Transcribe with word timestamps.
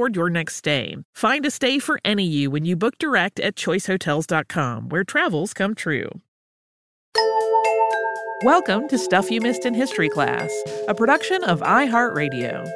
toward 0.00 0.16
your 0.16 0.30
next 0.30 0.56
stay. 0.56 0.96
Find 1.14 1.44
a 1.44 1.50
stay 1.50 1.78
for 1.78 2.00
any 2.06 2.24
you 2.24 2.50
when 2.50 2.64
you 2.64 2.74
book 2.74 2.96
direct 2.96 3.38
at 3.38 3.54
choicehotels.com, 3.54 4.88
where 4.88 5.04
travels 5.04 5.52
come 5.52 5.74
true. 5.74 6.08
Welcome 8.42 8.88
to 8.88 8.96
Stuff 8.96 9.30
You 9.30 9.42
Missed 9.42 9.66
in 9.66 9.74
History 9.74 10.08
Class, 10.08 10.50
a 10.88 10.94
production 10.94 11.44
of 11.44 11.60
iHeartRadio. 11.60 12.66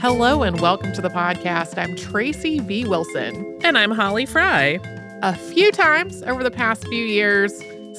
Hello 0.00 0.44
and 0.44 0.60
welcome 0.60 0.92
to 0.92 1.02
the 1.02 1.10
podcast. 1.10 1.76
I'm 1.76 1.96
Tracy 1.96 2.60
V. 2.60 2.84
Wilson. 2.84 3.58
And 3.64 3.76
I'm 3.76 3.90
Holly 3.90 4.26
Fry. 4.26 4.78
A 5.22 5.34
few 5.34 5.72
times 5.72 6.22
over 6.22 6.44
the 6.44 6.52
past 6.52 6.86
few 6.86 7.04
years, 7.04 7.52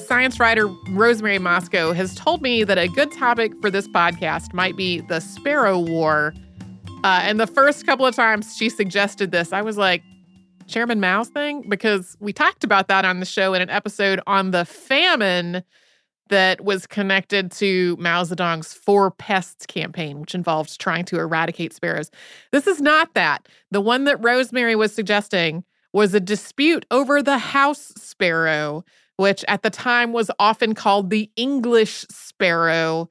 science 0.06 0.38
writer 0.38 0.68
Rosemary 0.90 1.38
Mosco 1.38 1.92
has 1.92 2.14
told 2.14 2.40
me 2.40 2.62
that 2.64 2.78
a 2.78 2.88
good 2.88 3.10
topic 3.10 3.52
for 3.60 3.70
this 3.70 3.88
podcast 3.88 4.54
might 4.54 4.76
be 4.76 5.00
the 5.00 5.20
Sparrow 5.20 5.78
War. 5.78 6.32
Uh, 7.02 7.20
and 7.22 7.40
the 7.40 7.46
first 7.46 7.84
couple 7.86 8.06
of 8.06 8.14
times 8.14 8.56
she 8.56 8.68
suggested 8.68 9.32
this, 9.32 9.52
I 9.52 9.62
was 9.62 9.76
like, 9.76 10.02
Chairman 10.66 11.00
Mao's 11.00 11.28
thing? 11.28 11.68
Because 11.68 12.16
we 12.20 12.32
talked 12.32 12.64
about 12.64 12.88
that 12.88 13.04
on 13.04 13.20
the 13.20 13.26
show 13.26 13.54
in 13.54 13.62
an 13.62 13.70
episode 13.70 14.20
on 14.26 14.52
the 14.52 14.64
famine 14.64 15.62
that 16.28 16.60
was 16.64 16.86
connected 16.86 17.52
to 17.52 17.96
Mao 18.00 18.24
Zedong's 18.24 18.74
Four 18.74 19.12
Pests 19.12 19.66
campaign, 19.66 20.20
which 20.20 20.34
involved 20.34 20.80
trying 20.80 21.04
to 21.06 21.18
eradicate 21.18 21.72
sparrows. 21.72 22.10
This 22.52 22.66
is 22.66 22.80
not 22.80 23.14
that. 23.14 23.48
The 23.70 23.80
one 23.80 24.04
that 24.04 24.22
Rosemary 24.22 24.74
was 24.74 24.92
suggesting 24.92 25.64
was 25.92 26.14
a 26.14 26.20
dispute 26.20 26.84
over 26.90 27.22
the 27.22 27.38
house 27.38 27.92
sparrow, 27.96 28.84
which 29.16 29.44
at 29.48 29.62
the 29.62 29.70
time 29.70 30.12
was 30.12 30.30
often 30.38 30.74
called 30.74 31.10
the 31.10 31.30
English 31.36 32.04
sparrow. 32.10 33.08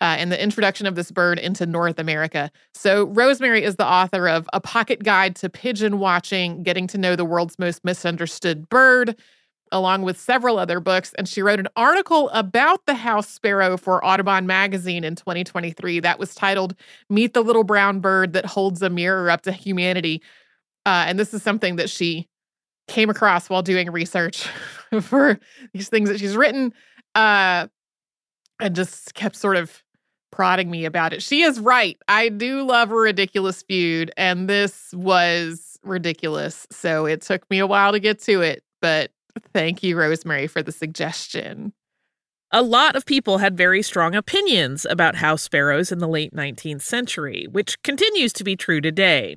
Uh, 0.00 0.16
and 0.18 0.32
the 0.32 0.42
introduction 0.42 0.88
of 0.88 0.96
this 0.96 1.12
bird 1.12 1.38
into 1.38 1.64
North 1.64 2.00
America. 2.00 2.50
So, 2.74 3.04
Rosemary 3.04 3.62
is 3.62 3.76
the 3.76 3.86
author 3.86 4.28
of 4.28 4.48
A 4.52 4.60
Pocket 4.60 5.04
Guide 5.04 5.36
to 5.36 5.48
Pigeon 5.48 6.00
Watching, 6.00 6.64
Getting 6.64 6.88
to 6.88 6.98
Know 6.98 7.14
the 7.14 7.24
World's 7.24 7.60
Most 7.60 7.84
Misunderstood 7.84 8.68
Bird, 8.68 9.14
along 9.70 10.02
with 10.02 10.18
several 10.18 10.58
other 10.58 10.80
books. 10.80 11.14
And 11.16 11.28
she 11.28 11.42
wrote 11.42 11.60
an 11.60 11.68
article 11.76 12.28
about 12.30 12.86
the 12.86 12.94
house 12.94 13.28
sparrow 13.28 13.76
for 13.76 14.04
Audubon 14.04 14.48
magazine 14.48 15.04
in 15.04 15.14
2023 15.14 16.00
that 16.00 16.18
was 16.18 16.34
titled 16.34 16.74
Meet 17.08 17.32
the 17.32 17.42
Little 17.42 17.64
Brown 17.64 18.00
Bird 18.00 18.32
That 18.32 18.46
Holds 18.46 18.82
a 18.82 18.90
Mirror 18.90 19.30
Up 19.30 19.42
to 19.42 19.52
Humanity. 19.52 20.22
Uh, 20.84 21.04
and 21.06 21.18
this 21.18 21.32
is 21.32 21.42
something 21.42 21.76
that 21.76 21.88
she 21.88 22.28
came 22.88 23.10
across 23.10 23.48
while 23.48 23.62
doing 23.62 23.90
research 23.90 24.46
for 25.00 25.38
these 25.72 25.88
things 25.88 26.08
that 26.08 26.18
she's 26.18 26.36
written 26.36 26.72
uh, 27.14 27.66
and 28.60 28.76
just 28.76 29.14
kept 29.14 29.36
sort 29.36 29.56
of 29.56 29.82
prodding 30.30 30.70
me 30.70 30.84
about 30.84 31.12
it. 31.12 31.22
She 31.22 31.42
is 31.42 31.60
right. 31.60 31.96
I 32.08 32.28
do 32.28 32.62
love 32.62 32.90
a 32.90 32.96
ridiculous 32.96 33.62
feud, 33.62 34.10
and 34.16 34.48
this 34.48 34.92
was 34.92 35.78
ridiculous. 35.84 36.66
So 36.70 37.06
it 37.06 37.22
took 37.22 37.48
me 37.50 37.60
a 37.60 37.66
while 37.66 37.92
to 37.92 38.00
get 38.00 38.20
to 38.22 38.40
it, 38.42 38.64
but 38.82 39.12
thank 39.52 39.82
you, 39.82 39.96
Rosemary, 39.96 40.48
for 40.48 40.62
the 40.62 40.72
suggestion. 40.72 41.72
A 42.56 42.62
lot 42.62 42.94
of 42.94 43.04
people 43.04 43.38
had 43.38 43.56
very 43.56 43.82
strong 43.82 44.14
opinions 44.14 44.86
about 44.88 45.16
house 45.16 45.42
sparrows 45.42 45.90
in 45.90 45.98
the 45.98 46.06
late 46.06 46.32
19th 46.32 46.82
century, 46.82 47.48
which 47.50 47.82
continues 47.82 48.32
to 48.32 48.44
be 48.44 48.54
true 48.54 48.80
today. 48.80 49.34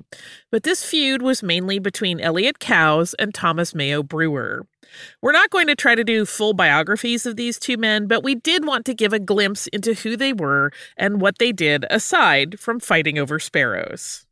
But 0.52 0.62
this 0.62 0.84
feud 0.84 1.20
was 1.20 1.42
mainly 1.42 1.80
between 1.80 2.20
Elliott 2.20 2.60
Coues 2.60 3.14
and 3.14 3.34
Thomas 3.34 3.74
Mayo 3.74 4.04
Brewer. 4.04 4.68
We're 5.20 5.32
not 5.32 5.50
going 5.50 5.66
to 5.66 5.74
try 5.74 5.96
to 5.96 6.04
do 6.04 6.26
full 6.26 6.54
biographies 6.54 7.26
of 7.26 7.34
these 7.34 7.58
two 7.58 7.76
men, 7.76 8.06
but 8.06 8.22
we 8.22 8.36
did 8.36 8.64
want 8.64 8.86
to 8.86 8.94
give 8.94 9.12
a 9.12 9.18
glimpse 9.18 9.66
into 9.66 9.94
who 9.94 10.16
they 10.16 10.32
were 10.32 10.70
and 10.96 11.20
what 11.20 11.38
they 11.38 11.50
did 11.50 11.86
aside 11.90 12.60
from 12.60 12.78
fighting 12.78 13.18
over 13.18 13.40
sparrows. 13.40 14.26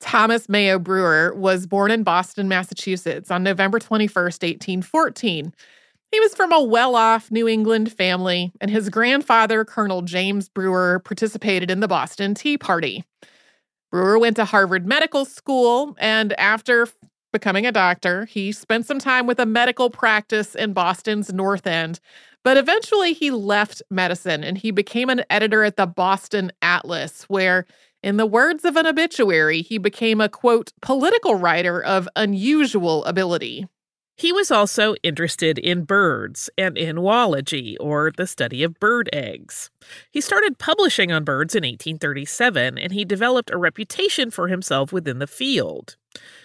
Thomas 0.00 0.50
Mayo 0.50 0.78
Brewer 0.78 1.34
was 1.34 1.66
born 1.66 1.90
in 1.90 2.02
Boston, 2.02 2.46
Massachusetts 2.46 3.30
on 3.30 3.42
November 3.42 3.78
21st, 3.78 4.42
1814. 4.42 5.54
He 6.12 6.20
was 6.20 6.34
from 6.34 6.52
a 6.52 6.62
well 6.62 6.94
off 6.94 7.30
New 7.30 7.48
England 7.48 7.90
family, 7.90 8.52
and 8.60 8.70
his 8.70 8.90
grandfather, 8.90 9.64
Colonel 9.64 10.02
James 10.02 10.46
Brewer, 10.46 11.00
participated 11.02 11.70
in 11.70 11.80
the 11.80 11.88
Boston 11.88 12.34
Tea 12.34 12.58
Party. 12.58 13.02
Brewer 13.90 14.18
went 14.18 14.36
to 14.36 14.44
Harvard 14.44 14.86
Medical 14.86 15.24
School, 15.24 15.96
and 15.98 16.38
after 16.38 16.86
becoming 17.32 17.64
a 17.64 17.72
doctor, 17.72 18.26
he 18.26 18.52
spent 18.52 18.84
some 18.84 18.98
time 18.98 19.26
with 19.26 19.40
a 19.40 19.46
medical 19.46 19.88
practice 19.88 20.54
in 20.54 20.74
Boston's 20.74 21.32
North 21.32 21.66
End. 21.66 21.98
But 22.44 22.58
eventually, 22.58 23.14
he 23.14 23.30
left 23.30 23.82
medicine 23.90 24.44
and 24.44 24.58
he 24.58 24.70
became 24.70 25.08
an 25.08 25.24
editor 25.30 25.64
at 25.64 25.76
the 25.76 25.86
Boston 25.86 26.52
Atlas, 26.60 27.22
where, 27.24 27.64
in 28.02 28.18
the 28.18 28.26
words 28.26 28.66
of 28.66 28.76
an 28.76 28.86
obituary, 28.86 29.62
he 29.62 29.78
became 29.78 30.20
a 30.20 30.28
quote, 30.28 30.74
political 30.82 31.36
writer 31.36 31.82
of 31.82 32.06
unusual 32.16 33.02
ability. 33.06 33.66
He 34.22 34.30
was 34.30 34.52
also 34.52 34.94
interested 35.02 35.58
in 35.58 35.82
birds 35.82 36.48
and 36.56 36.78
in 36.78 36.94
oology, 36.94 37.74
or 37.80 38.12
the 38.16 38.28
study 38.28 38.62
of 38.62 38.78
bird 38.78 39.10
eggs. 39.12 39.68
He 40.12 40.20
started 40.20 40.60
publishing 40.60 41.10
on 41.10 41.24
birds 41.24 41.56
in 41.56 41.64
1837, 41.64 42.78
and 42.78 42.92
he 42.92 43.04
developed 43.04 43.50
a 43.50 43.56
reputation 43.56 44.30
for 44.30 44.46
himself 44.46 44.92
within 44.92 45.18
the 45.18 45.26
field. 45.26 45.96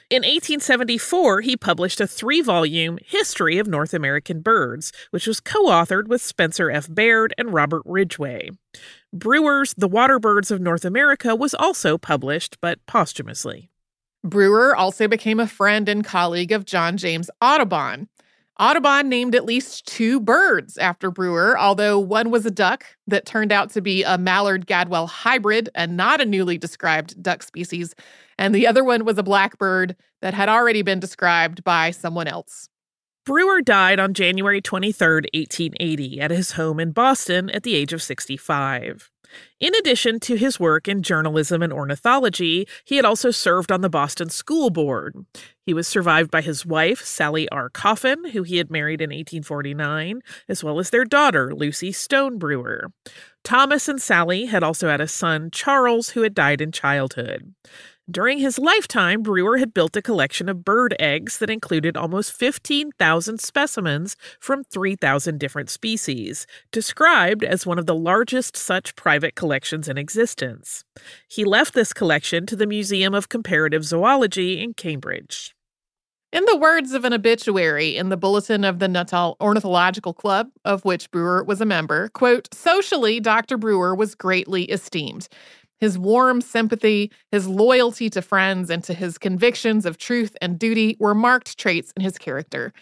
In 0.10 0.24
1874, 0.24 1.42
he 1.42 1.56
published 1.56 2.02
a 2.02 2.08
three 2.08 2.42
volume 2.42 2.98
History 3.06 3.60
of 3.60 3.68
North 3.68 3.94
American 3.94 4.42
Birds, 4.42 4.92
which 5.12 5.28
was 5.28 5.40
co 5.40 5.68
authored 5.68 6.08
with 6.08 6.24
Spencer 6.24 6.72
F. 6.72 6.88
Baird 6.92 7.36
and 7.38 7.54
Robert 7.54 7.84
Ridgway. 7.86 8.50
Brewer's 9.14 9.76
The 9.78 9.88
Water 9.88 10.18
Birds 10.18 10.50
of 10.50 10.60
North 10.60 10.84
America 10.84 11.36
was 11.36 11.54
also 11.54 12.00
published, 12.00 12.58
but 12.60 12.84
posthumously. 12.88 13.70
Brewer 14.28 14.76
also 14.76 15.08
became 15.08 15.40
a 15.40 15.48
friend 15.48 15.88
and 15.88 16.04
colleague 16.04 16.52
of 16.52 16.66
John 16.66 16.98
James 16.98 17.30
Audubon. 17.42 18.10
Audubon 18.60 19.08
named 19.08 19.36
at 19.36 19.46
least 19.46 19.86
two 19.86 20.20
birds 20.20 20.78
after 20.80 21.12
Brewer, 21.12 21.58
although 21.58 22.00
one 22.00 22.32
was 22.32 22.46
a 22.46 22.52
duck 22.52 22.86
that 23.06 23.26
turned 23.26 23.52
out 23.52 23.70
to 23.72 23.82
be 23.82 24.04
a 24.04 24.18
mallard 24.18 24.66
gadwall 24.66 25.08
hybrid 25.08 25.70
and 25.76 25.96
not 25.96 26.20
a 26.22 26.26
newly 26.26 26.58
described 26.58 27.22
duck 27.22 27.44
species, 27.44 27.94
and 28.38 28.54
the 28.54 28.66
other 28.66 28.84
one 28.84 29.06
was 29.06 29.18
a 29.18 29.24
blackbird 29.24 29.96
that 30.22 30.34
had 30.34 30.50
already 30.50 30.82
been 30.82 31.00
described 31.00 31.64
by 31.64 31.92
someone 31.92 32.28
else. 32.28 32.68
Brewer 33.26 33.62
died 33.62 34.00
on 34.00 34.14
January 34.14 34.62
23, 34.62 35.08
1880, 35.34 36.22
at 36.22 36.32
his 36.32 36.54
home 36.54 36.80
in 36.80 36.92
Boston 36.92 37.50
at 37.52 37.64
the 37.64 37.76
age 37.76 37.94
of 37.94 38.02
65. 38.02 39.12
In 39.60 39.74
addition 39.76 40.20
to 40.22 40.36
his 40.36 40.60
work 40.60 40.88
in 40.88 41.02
journalism 41.02 41.62
and 41.62 41.74
ornithology, 41.74 42.68
he 42.86 42.96
had 42.96 43.06
also 43.06 43.32
served 43.32 43.72
on 43.72 43.82
the 43.82 43.90
Boston 43.90 44.30
School 44.30 44.70
Board. 44.70 45.16
He 45.66 45.74
was 45.74 45.88
survived 45.88 46.32
by 46.32 46.42
his 46.42 46.66
wife, 46.66 47.04
Sally 47.04 47.50
R. 47.50 47.70
Coffin, 47.70 48.30
who 48.30 48.44
he 48.44 48.58
had 48.58 48.72
married 48.72 49.02
in 49.02 49.10
1849, 49.10 50.22
as 50.48 50.64
well 50.64 50.80
as 50.80 50.90
their 50.90 51.06
daughter, 51.06 51.54
Lucy 51.54 51.92
Stone 51.92 52.38
Brewer. 52.38 52.92
Thomas 53.44 53.88
and 53.88 54.02
Sally 54.02 54.46
had 54.46 54.64
also 54.64 54.90
had 54.90 55.02
a 55.02 55.08
son, 55.08 55.50
Charles, 55.52 56.10
who 56.10 56.22
had 56.22 56.34
died 56.34 56.62
in 56.62 56.72
childhood. 56.72 57.54
During 58.10 58.38
his 58.38 58.58
lifetime, 58.58 59.22
Brewer 59.22 59.58
had 59.58 59.74
built 59.74 59.98
a 59.98 60.02
collection 60.02 60.48
of 60.48 60.64
bird 60.64 60.96
eggs 60.98 61.40
that 61.40 61.50
included 61.50 61.98
almost 61.98 62.32
15,000 62.32 63.42
specimens 63.42 64.16
from 64.40 64.64
3,000 64.64 65.38
different 65.38 65.70
species, 65.70 66.48
described 66.72 67.44
as 67.44 67.66
one 67.66 67.78
of 67.78 67.86
the 67.86 67.94
largest 67.94 68.56
such 68.56 68.96
private 68.96 69.36
collections 69.36 69.90
in 69.90 69.98
existence. 69.98 70.86
He 71.28 71.44
left 71.44 71.74
this 71.74 71.92
collection 71.92 72.46
to 72.46 72.56
the 72.56 72.66
Museum 72.66 73.14
of 73.14 73.28
Comparative 73.28 73.84
Zoology 73.84 74.64
in 74.64 74.74
Cambridge. 74.74 75.54
In 76.34 76.44
the 76.46 76.58
words 76.58 76.92
of 76.92 77.06
an 77.06 77.14
obituary 77.14 77.96
in 77.96 78.10
the 78.10 78.18
bulletin 78.18 78.66
of 78.66 78.80
the 78.80 78.90
Nuttall 78.90 79.38
Ornithological 79.42 80.14
Club, 80.14 80.50
of 80.66 80.84
which 80.84 81.10
Brewer 81.10 81.42
was 81.42 81.62
a 81.62 81.66
member, 81.66 82.10
quote, 82.10 82.54
socially, 82.54 83.22
Dr. 83.22 83.58
Brewer 83.58 83.96
was 83.96 84.14
greatly 84.14 84.64
esteemed. 84.66 85.30
His 85.80 85.98
warm 85.98 86.42
sympathy, 86.42 87.12
his 87.32 87.48
loyalty 87.48 88.10
to 88.12 88.22
friends, 88.22 88.70
and 88.70 88.84
to 88.84 88.94
his 88.94 89.18
convictions 89.18 89.86
of 89.86 89.98
truth 89.98 90.36
and 90.42 90.58
duty 90.58 90.98
were 91.00 91.16
marked 91.16 91.58
traits 91.58 91.94
in 91.96 92.04
his 92.04 92.18
character. 92.18 92.74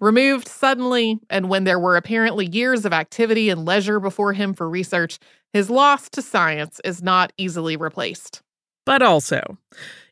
Removed 0.00 0.48
suddenly, 0.48 1.18
and 1.28 1.48
when 1.48 1.64
there 1.64 1.78
were 1.78 1.96
apparently 1.96 2.46
years 2.46 2.84
of 2.84 2.92
activity 2.92 3.50
and 3.50 3.64
leisure 3.64 4.00
before 4.00 4.32
him 4.32 4.54
for 4.54 4.68
research, 4.68 5.18
his 5.52 5.70
loss 5.70 6.08
to 6.10 6.22
science 6.22 6.80
is 6.84 7.02
not 7.02 7.32
easily 7.36 7.76
replaced 7.76 8.42
but 8.88 9.02
also. 9.02 9.58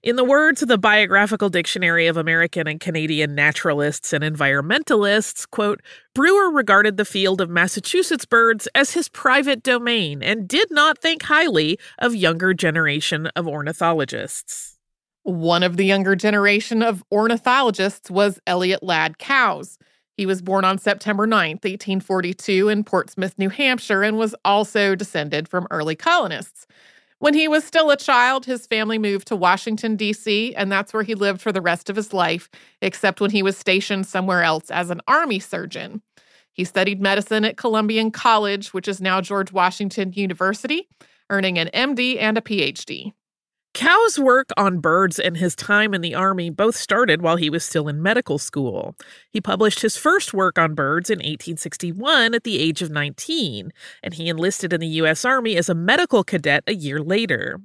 In 0.03 0.17
the 0.17 0.23
words 0.23 0.61
of 0.61 0.69
the 0.69 0.77
Biographical 0.77 1.49
Dictionary 1.49 2.09
of 2.09 2.19
American 2.19 2.69
and 2.69 2.79
Canadian 2.79 3.35
Naturalists 3.35 4.13
and 4.13 4.23
Environmentalists, 4.23 5.49
quote, 5.51 5.81
Brewer 6.15 6.51
regarded 6.51 6.99
the 6.99 7.07
field 7.07 7.41
of 7.41 7.49
Massachusetts 7.49 8.27
birds 8.27 8.69
as 8.75 8.91
his 8.91 9.09
private 9.09 9.63
domain 9.63 10.23
and 10.23 10.47
did 10.47 10.71
not 10.71 10.99
think 10.99 11.23
highly 11.23 11.79
of 11.99 12.15
younger 12.15 12.53
generation 12.53 13.29
of 13.29 13.49
ornithologists. 13.49 14.77
One 15.23 15.63
of 15.63 15.79
the 15.79 15.87
younger 15.87 16.15
generation 16.15 16.83
of 16.83 17.03
ornithologists 17.11 18.11
was 18.11 18.39
Elliott 18.47 18.83
Ladd 18.83 19.19
Coues. 19.19 19.79
He 20.19 20.27
was 20.27 20.43
born 20.43 20.67
on 20.67 20.77
September 20.77 21.27
9, 21.27 21.53
1842, 21.53 22.69
in 22.69 22.85
Portsmouth, 22.85 23.39
New 23.39 23.49
Hampshire, 23.49 24.03
and 24.03 24.19
was 24.19 24.35
also 24.45 24.95
descended 24.95 25.49
from 25.49 25.67
early 25.71 25.97
colonists. 25.97 26.67
When 27.19 27.33
he 27.33 27.49
was 27.49 27.65
still 27.65 27.91
a 27.91 27.97
child, 27.97 28.45
his 28.45 28.67
family 28.67 28.99
moved 28.99 29.29
to 29.29 29.37
Washington, 29.37 29.97
D.C., 29.97 30.55
and 30.55 30.71
that's 30.71 30.93
where 30.93 31.03
he 31.03 31.15
lived 31.15 31.41
for 31.41 31.51
the 31.51 31.63
rest 31.63 31.89
of 31.89 31.97
his 31.97 32.13
life, 32.13 32.51
except 32.83 33.23
when 33.23 33.31
he 33.31 33.43
was 33.43 33.57
stationed 33.57 34.07
somewhere 34.07 34.43
else 34.43 34.71
as 34.71 34.91
an 34.91 35.01
army 35.09 35.39
surgeon. 35.39 36.03
He 36.53 36.65
studied 36.65 37.01
medicine 37.01 37.45
at 37.47 37.57
Columbian 37.57 38.11
College, 38.11 38.75
which 38.75 38.87
is 38.87 39.01
now 39.01 39.23
George 39.23 39.51
Washington 39.51 40.13
University, 40.13 40.89
earning 41.31 41.59
an 41.59 41.71
MD 41.73 42.21
and 42.21 42.37
a 42.37 42.43
PhD. 42.43 43.13
Coues' 43.77 44.19
work 44.19 44.49
on 44.57 44.79
birds 44.79 45.19
and 45.19 45.37
his 45.37 45.55
time 45.55 45.93
in 45.93 46.01
the 46.01 46.15
Army 46.15 46.49
both 46.49 46.75
started 46.75 47.21
while 47.21 47.37
he 47.37 47.51
was 47.51 47.63
still 47.63 47.89
in 47.89 48.03
medical 48.03 48.39
school. 48.39 48.97
He 49.31 49.39
published 49.39 49.83
his 49.83 49.99
first 49.99 50.33
work 50.33 50.59
on 50.59 50.75
birds 50.75 51.11
in 51.11 51.19
1861 51.19 52.33
at 52.33 52.43
the 52.43 52.59
age 52.59 52.81
of 52.81 52.89
19, 52.89 53.71
and 54.03 54.15
he 54.15 54.31
enlisted 54.31 54.73
in 54.73 54.81
the 54.81 54.87
U.S. 54.87 55.27
Army 55.27 55.59
as 55.59 55.69
a 55.69 55.75
medical 55.75 56.25
cadet 56.25 56.65
a 56.67 56.75
year 56.75 57.03
later. 57.03 57.61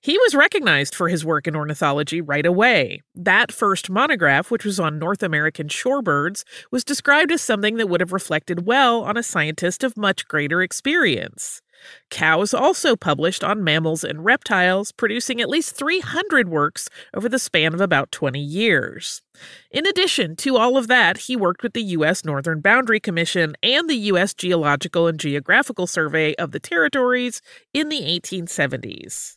He 0.00 0.18
was 0.18 0.34
recognized 0.34 0.92
for 0.92 1.08
his 1.08 1.24
work 1.24 1.46
in 1.46 1.54
ornithology 1.54 2.20
right 2.20 2.44
away. 2.44 3.02
That 3.14 3.52
first 3.52 3.88
monograph, 3.88 4.50
which 4.50 4.64
was 4.64 4.80
on 4.80 4.98
North 4.98 5.22
American 5.22 5.68
shorebirds, 5.68 6.42
was 6.72 6.82
described 6.82 7.30
as 7.30 7.42
something 7.42 7.76
that 7.76 7.88
would 7.88 8.00
have 8.00 8.12
reflected 8.12 8.66
well 8.66 9.04
on 9.04 9.16
a 9.16 9.22
scientist 9.22 9.84
of 9.84 9.96
much 9.96 10.26
greater 10.26 10.62
experience. 10.62 11.62
Coues 12.10 12.54
also 12.54 12.96
published 12.96 13.44
on 13.44 13.64
mammals 13.64 14.04
and 14.04 14.24
reptiles, 14.24 14.92
producing 14.92 15.40
at 15.40 15.48
least 15.48 15.76
300 15.76 16.48
works 16.48 16.88
over 17.14 17.28
the 17.28 17.38
span 17.38 17.74
of 17.74 17.80
about 17.80 18.12
20 18.12 18.40
years. 18.40 19.22
In 19.70 19.86
addition 19.86 20.36
to 20.36 20.56
all 20.56 20.76
of 20.76 20.88
that, 20.88 21.18
he 21.18 21.36
worked 21.36 21.62
with 21.62 21.72
the 21.72 21.82
U.S. 21.82 22.24
Northern 22.24 22.60
Boundary 22.60 23.00
Commission 23.00 23.56
and 23.62 23.88
the 23.88 23.96
U.S. 23.96 24.34
Geological 24.34 25.06
and 25.06 25.18
Geographical 25.18 25.86
Survey 25.86 26.34
of 26.34 26.52
the 26.52 26.60
Territories 26.60 27.42
in 27.72 27.88
the 27.88 28.00
1870s. 28.00 29.36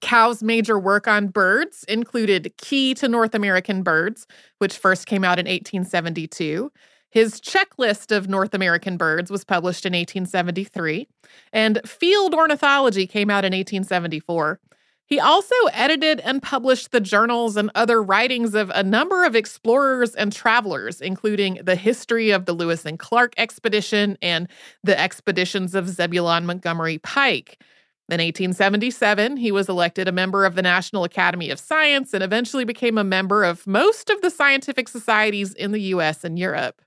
Coues' 0.00 0.42
major 0.42 0.78
work 0.78 1.08
on 1.08 1.28
birds 1.28 1.84
included 1.88 2.52
Key 2.58 2.94
to 2.94 3.08
North 3.08 3.34
American 3.34 3.82
Birds, 3.82 4.26
which 4.58 4.76
first 4.76 5.06
came 5.06 5.24
out 5.24 5.38
in 5.38 5.46
1872, 5.46 6.70
his 7.14 7.40
checklist 7.40 8.14
of 8.14 8.28
North 8.28 8.54
American 8.54 8.96
birds 8.96 9.30
was 9.30 9.44
published 9.44 9.86
in 9.86 9.92
1873, 9.92 11.06
and 11.52 11.80
Field 11.88 12.34
Ornithology 12.34 13.06
came 13.06 13.30
out 13.30 13.44
in 13.44 13.52
1874. 13.52 14.58
He 15.06 15.20
also 15.20 15.54
edited 15.72 16.18
and 16.20 16.42
published 16.42 16.90
the 16.90 17.00
journals 17.00 17.56
and 17.56 17.70
other 17.76 18.02
writings 18.02 18.56
of 18.56 18.68
a 18.74 18.82
number 18.82 19.24
of 19.24 19.36
explorers 19.36 20.16
and 20.16 20.32
travelers, 20.32 21.00
including 21.00 21.60
the 21.62 21.76
history 21.76 22.32
of 22.32 22.46
the 22.46 22.52
Lewis 22.52 22.84
and 22.84 22.98
Clark 22.98 23.34
expedition 23.36 24.18
and 24.20 24.48
the 24.82 24.98
expeditions 24.98 25.76
of 25.76 25.88
Zebulon 25.88 26.46
Montgomery 26.46 26.98
Pike. 26.98 27.62
In 28.08 28.18
1877, 28.18 29.36
he 29.36 29.52
was 29.52 29.68
elected 29.68 30.08
a 30.08 30.12
member 30.12 30.44
of 30.44 30.56
the 30.56 30.62
National 30.62 31.04
Academy 31.04 31.50
of 31.50 31.60
Science 31.60 32.12
and 32.12 32.24
eventually 32.24 32.64
became 32.64 32.98
a 32.98 33.04
member 33.04 33.44
of 33.44 33.68
most 33.68 34.10
of 34.10 34.20
the 34.20 34.30
scientific 34.30 34.88
societies 34.88 35.54
in 35.54 35.70
the 35.70 35.80
US 35.80 36.24
and 36.24 36.36
Europe. 36.36 36.80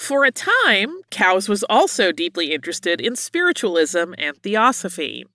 For 0.00 0.24
a 0.24 0.32
time, 0.32 1.02
Coues 1.10 1.46
was 1.46 1.62
also 1.64 2.10
deeply 2.10 2.52
interested 2.54 3.02
in 3.02 3.14
spiritualism 3.16 4.14
and 4.16 4.34
theosophy. 4.42 5.26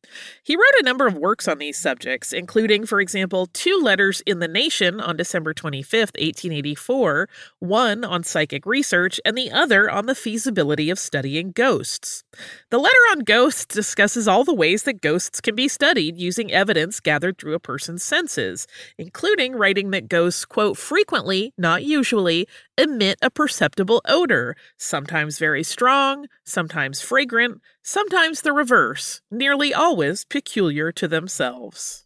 He 0.44 0.56
wrote 0.56 0.80
a 0.80 0.84
number 0.84 1.06
of 1.06 1.14
works 1.14 1.48
on 1.48 1.60
these 1.60 1.78
subjects, 1.78 2.34
including, 2.34 2.88
for 2.88 3.00
example, 3.00 3.46
two 3.54 3.80
letters 3.80 4.22
in 4.26 4.40
The 4.40 4.48
Nation 4.48 5.00
on 5.00 5.18
December 5.18 5.54
25, 5.54 6.00
1884, 6.18 7.30
one 7.60 8.04
on 8.04 8.24
psychic 8.24 8.66
research 8.66 9.22
and 9.24 9.38
the 9.38 9.52
other 9.52 9.90
on 9.90 10.08
the 10.08 10.16
feasibility 10.16 10.90
of 10.90 10.98
studying 10.98 11.52
ghosts. 11.52 12.24
The 12.72 12.80
letter 12.80 12.96
on 13.12 13.20
ghosts 13.20 13.68
discusses 13.68 14.28
all 14.28 14.44
the 14.44 14.54
ways 14.54 14.82
that 14.84 15.00
ghosts 15.00 15.42
can 15.42 15.54
be 15.54 15.68
studied 15.68 16.18
using 16.18 16.52
evidence 16.52 17.00
gathered 17.00 17.38
through 17.38 17.54
a 17.54 17.60
person's 17.60 18.04
senses, 18.04 18.66
including 18.98 19.56
writing 19.56 19.92
that 19.92 20.10
ghosts, 20.10 20.44
quote, 20.44 20.76
frequently, 20.76 21.54
not 21.56 21.84
usually, 21.84 22.48
emit 22.78 23.18
a 23.22 23.30
perceptible 23.30 24.02
odor, 24.06 24.55
sometimes 24.78 25.40
very 25.40 25.64
strong, 25.64 26.28
sometimes 26.44 27.02
fragrant, 27.02 27.62
sometimes 27.84 28.42
the 28.42 28.54
reverse, 28.54 29.22
nearly 29.30 29.74
always 29.74 30.26
peculiar 30.26 30.92
to 30.92 31.08
themselves. 31.08 32.06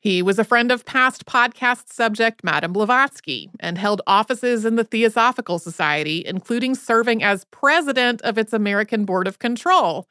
He 0.00 0.22
was 0.22 0.38
a 0.38 0.44
friend 0.44 0.70
of 0.70 0.84
past 0.84 1.26
podcast 1.26 1.92
subject 1.92 2.44
Madame 2.44 2.72
Blavatsky 2.72 3.50
and 3.58 3.76
held 3.76 4.02
offices 4.06 4.64
in 4.64 4.76
the 4.76 4.84
Theosophical 4.84 5.58
Society, 5.58 6.22
including 6.24 6.76
serving 6.76 7.24
as 7.24 7.44
president 7.46 8.22
of 8.22 8.38
its 8.38 8.52
American 8.52 9.04
Board 9.04 9.26
of 9.26 9.40
Control. 9.40 10.06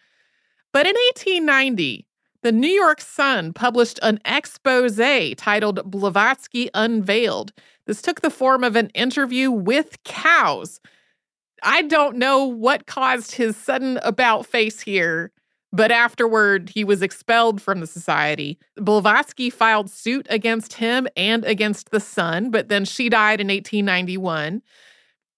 But 0.74 0.86
in 0.86 0.96
1890, 1.16 2.06
the 2.42 2.52
New 2.52 2.68
York 2.68 3.00
Sun 3.00 3.54
published 3.54 4.00
an 4.04 4.20
expose 4.26 4.98
titled 5.38 5.90
Blavatsky 5.90 6.70
Unveiled. 6.74 7.54
This 7.86 8.02
took 8.02 8.20
the 8.20 8.30
form 8.30 8.64
of 8.64 8.76
an 8.76 8.90
interview 8.90 9.50
with 9.50 9.98
Coues. 10.04 10.82
I 11.66 11.82
don't 11.82 12.18
know 12.18 12.46
what 12.46 12.86
caused 12.86 13.32
his 13.34 13.58
sudden 13.58 14.00
about 14.04 14.46
face 14.46 14.80
here, 14.80 15.32
but 15.74 15.92
afterward 15.92 16.70
he 16.70 16.84
was 16.84 17.02
expelled 17.02 17.60
from 17.60 17.80
the 17.80 17.88
society. 17.88 18.60
Blavatsky 18.78 19.50
filed 19.50 19.90
suit 19.90 20.28
against 20.30 20.74
him 20.74 21.08
and 21.18 21.44
against 21.44 21.90
the 21.90 22.00
Sun, 22.00 22.52
but 22.52 22.70
then 22.70 22.86
she 22.86 23.10
died 23.10 23.42
in 23.42 23.48
1891. 23.48 24.62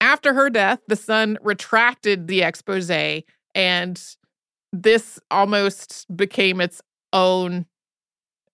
After 0.02 0.34
her 0.34 0.50
death, 0.50 0.80
the 0.88 0.98
Sun 0.98 1.40
retracted 1.42 2.28
the 2.28 2.44
expose, 2.44 3.24
and 3.56 4.04
this 4.74 5.20
almost 5.32 6.06
became 6.16 6.60
its 6.60 6.82
own 7.14 7.66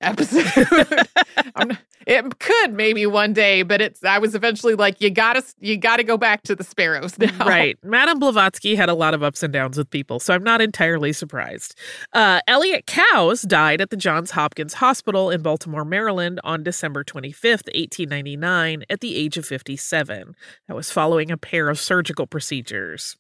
episode. 0.04 1.08
it 2.08 2.40
could 2.40 2.74
maybe 2.74 3.06
one 3.06 3.34
day, 3.34 3.64
but 3.64 3.82
it's. 3.82 4.04
I 4.04 4.18
was 4.20 4.36
eventually 4.36 4.76
like, 4.76 5.00
you 5.02 5.10
gotta, 5.10 5.44
you 5.60 5.78
gotta 5.78 6.04
go 6.04 6.18
back 6.18 6.44
to 6.44 6.56
the 6.56 6.64
sparrows 6.64 7.18
now. 7.18 7.46
Right, 7.46 7.78
Madame 7.84 8.20
Blavatsky 8.20 8.76
had 8.76 8.90
a 8.90 8.94
lot 8.94 9.14
of 9.14 9.24
ups 9.24 9.44
and 9.44 9.54
downs 9.54 9.78
with 9.78 9.90
people, 9.90 10.20
so 10.20 10.34
I'm 10.34 10.44
not 10.44 10.62
entirely 10.62 11.14
surprised. 11.14 11.76
Uh, 12.14 12.42
Elliot 12.48 12.86
Coues 12.88 13.44
died 13.44 13.82
at 13.82 13.90
the 13.90 13.98
Johns 13.98 14.32
Hopkins 14.32 14.76
Hospital 14.76 15.30
in 15.30 15.42
Baltimore, 15.42 15.86
Maryland, 15.86 16.40
on 16.44 16.64
December 16.64 17.04
25th, 17.04 17.68
1899, 17.74 18.84
at 18.90 19.02
the 19.02 19.16
age 19.16 19.38
of 19.38 19.46
57. 19.46 20.36
That 20.68 20.76
was 20.76 20.92
following 20.92 21.32
a 21.32 21.38
pair 21.38 21.70
of 21.70 21.80
surgical 21.80 22.28
procedures. 22.28 23.18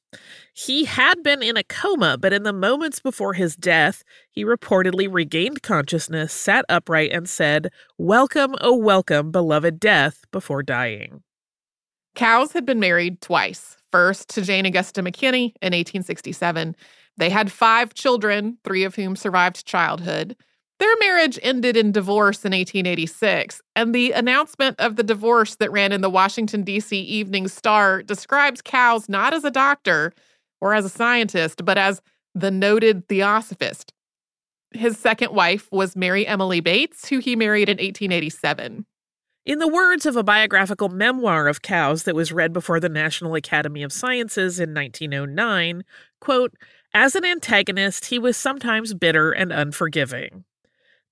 He 0.53 0.85
had 0.85 1.23
been 1.23 1.41
in 1.41 1.57
a 1.57 1.63
coma, 1.63 2.17
but 2.17 2.33
in 2.33 2.43
the 2.43 2.53
moments 2.53 2.99
before 2.99 3.33
his 3.33 3.55
death, 3.55 4.03
he 4.29 4.45
reportedly 4.45 5.07
regained 5.11 5.63
consciousness, 5.63 6.31
sat 6.31 6.65
upright, 6.69 7.11
and 7.11 7.29
said, 7.29 7.71
Welcome, 7.97 8.55
oh, 8.61 8.75
welcome, 8.75 9.31
beloved 9.31 9.79
death, 9.79 10.25
before 10.31 10.63
dying. 10.63 11.23
Coues 12.15 12.51
had 12.51 12.65
been 12.65 12.79
married 12.79 13.21
twice. 13.21 13.77
First 13.91 14.29
to 14.29 14.41
Jane 14.41 14.65
Augusta 14.65 15.01
McKinney 15.01 15.53
in 15.61 15.73
1867. 15.73 16.75
They 17.17 17.29
had 17.29 17.51
five 17.51 17.93
children, 17.93 18.57
three 18.63 18.83
of 18.83 18.95
whom 18.95 19.15
survived 19.15 19.65
childhood. 19.65 20.35
Their 20.79 20.95
marriage 20.99 21.39
ended 21.41 21.77
in 21.77 21.91
divorce 21.91 22.43
in 22.43 22.51
1886, 22.51 23.61
and 23.75 23.93
the 23.93 24.11
announcement 24.11 24.79
of 24.79 24.95
the 24.95 25.03
divorce 25.03 25.55
that 25.55 25.71
ran 25.71 25.91
in 25.91 26.01
the 26.01 26.09
Washington, 26.09 26.63
D.C. 26.63 26.99
Evening 26.99 27.47
Star 27.47 28.01
describes 28.01 28.61
Coues 28.61 29.07
not 29.07 29.33
as 29.33 29.43
a 29.43 29.51
doctor 29.51 30.13
or 30.59 30.73
as 30.73 30.85
a 30.85 30.89
scientist, 30.89 31.63
but 31.63 31.77
as 31.77 32.01
the 32.35 32.51
noted 32.51 33.07
theosophist. 33.07 33.93
His 34.71 34.97
second 34.97 35.33
wife 35.33 35.69
was 35.71 35.95
Mary 35.95 36.25
Emily 36.25 36.59
Bates, 36.59 37.07
who 37.07 37.19
he 37.19 37.35
married 37.35 37.69
in 37.69 37.77
1887. 37.77 38.85
In 39.45 39.59
the 39.59 39.67
words 39.67 40.05
of 40.05 40.15
a 40.15 40.23
biographical 40.23 40.89
memoir 40.89 41.47
of 41.47 41.61
Coues 41.61 42.03
that 42.03 42.15
was 42.15 42.31
read 42.31 42.53
before 42.53 42.79
the 42.79 42.89
National 42.89 43.35
Academy 43.35 43.83
of 43.83 43.91
Sciences 43.91 44.59
in 44.59 44.73
1909, 44.73 45.83
quote, 46.21 46.53
as 46.93 47.15
an 47.15 47.25
antagonist, 47.25 48.05
he 48.05 48.17
was 48.17 48.37
sometimes 48.37 48.93
bitter 48.93 49.31
and 49.31 49.51
unforgiving. 49.51 50.45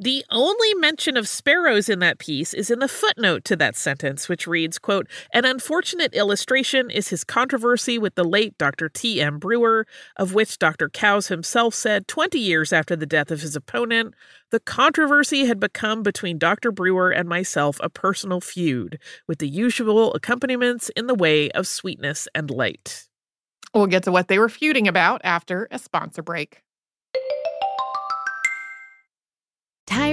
The 0.01 0.25
only 0.31 0.73
mention 0.73 1.15
of 1.15 1.27
sparrows 1.27 1.87
in 1.87 1.99
that 1.99 2.17
piece 2.17 2.55
is 2.55 2.71
in 2.71 2.79
the 2.79 2.87
footnote 2.87 3.45
to 3.45 3.55
that 3.57 3.75
sentence, 3.75 4.27
which 4.27 4.47
reads, 4.47 4.79
quote, 4.79 5.07
An 5.31 5.45
unfortunate 5.45 6.15
illustration 6.15 6.89
is 6.89 7.09
his 7.09 7.23
controversy 7.23 7.99
with 7.99 8.15
the 8.15 8.23
late 8.23 8.57
Dr. 8.57 8.89
T.M. 8.89 9.37
Brewer, 9.37 9.85
of 10.17 10.33
which 10.33 10.57
Dr. 10.57 10.89
Coues 10.89 11.27
himself 11.27 11.75
said 11.75 12.07
20 12.07 12.39
years 12.39 12.73
after 12.73 12.95
the 12.95 13.05
death 13.05 13.29
of 13.29 13.41
his 13.41 13.55
opponent, 13.55 14.15
the 14.49 14.59
controversy 14.59 15.45
had 15.45 15.59
become 15.59 16.01
between 16.01 16.39
Dr. 16.39 16.71
Brewer 16.71 17.11
and 17.11 17.29
myself 17.29 17.79
a 17.83 17.87
personal 17.87 18.41
feud, 18.41 18.97
with 19.27 19.37
the 19.37 19.47
usual 19.47 20.15
accompaniments 20.15 20.89
in 20.95 21.05
the 21.05 21.13
way 21.13 21.51
of 21.51 21.67
sweetness 21.67 22.27
and 22.33 22.49
light. 22.49 23.07
We'll 23.71 23.85
get 23.85 24.01
to 24.05 24.11
what 24.11 24.29
they 24.29 24.39
were 24.39 24.49
feuding 24.49 24.87
about 24.87 25.21
after 25.23 25.67
a 25.69 25.77
sponsor 25.77 26.23
break. 26.23 26.63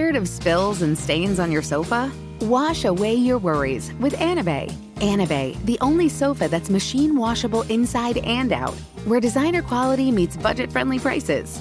Tired 0.09 0.23
of 0.23 0.27
spills 0.27 0.81
and 0.81 0.97
stains 0.97 1.39
on 1.39 1.53
your 1.53 1.61
sofa? 1.61 2.11
Wash 2.41 2.87
away 2.87 3.13
your 3.15 3.37
worries 3.37 3.93
with 4.01 4.15
Anabei. 4.15 4.73
Anabei, 5.01 5.63
the 5.67 5.77
only 5.83 6.09
sofa 6.09 6.49
that's 6.49 6.71
machine 6.71 7.15
washable 7.15 7.61
inside 7.65 8.17
and 8.25 8.51
out, 8.51 8.73
where 9.05 9.21
designer 9.21 9.61
quality 9.61 10.11
meets 10.11 10.35
budget 10.35 10.73
friendly 10.73 10.99
prices. 10.99 11.61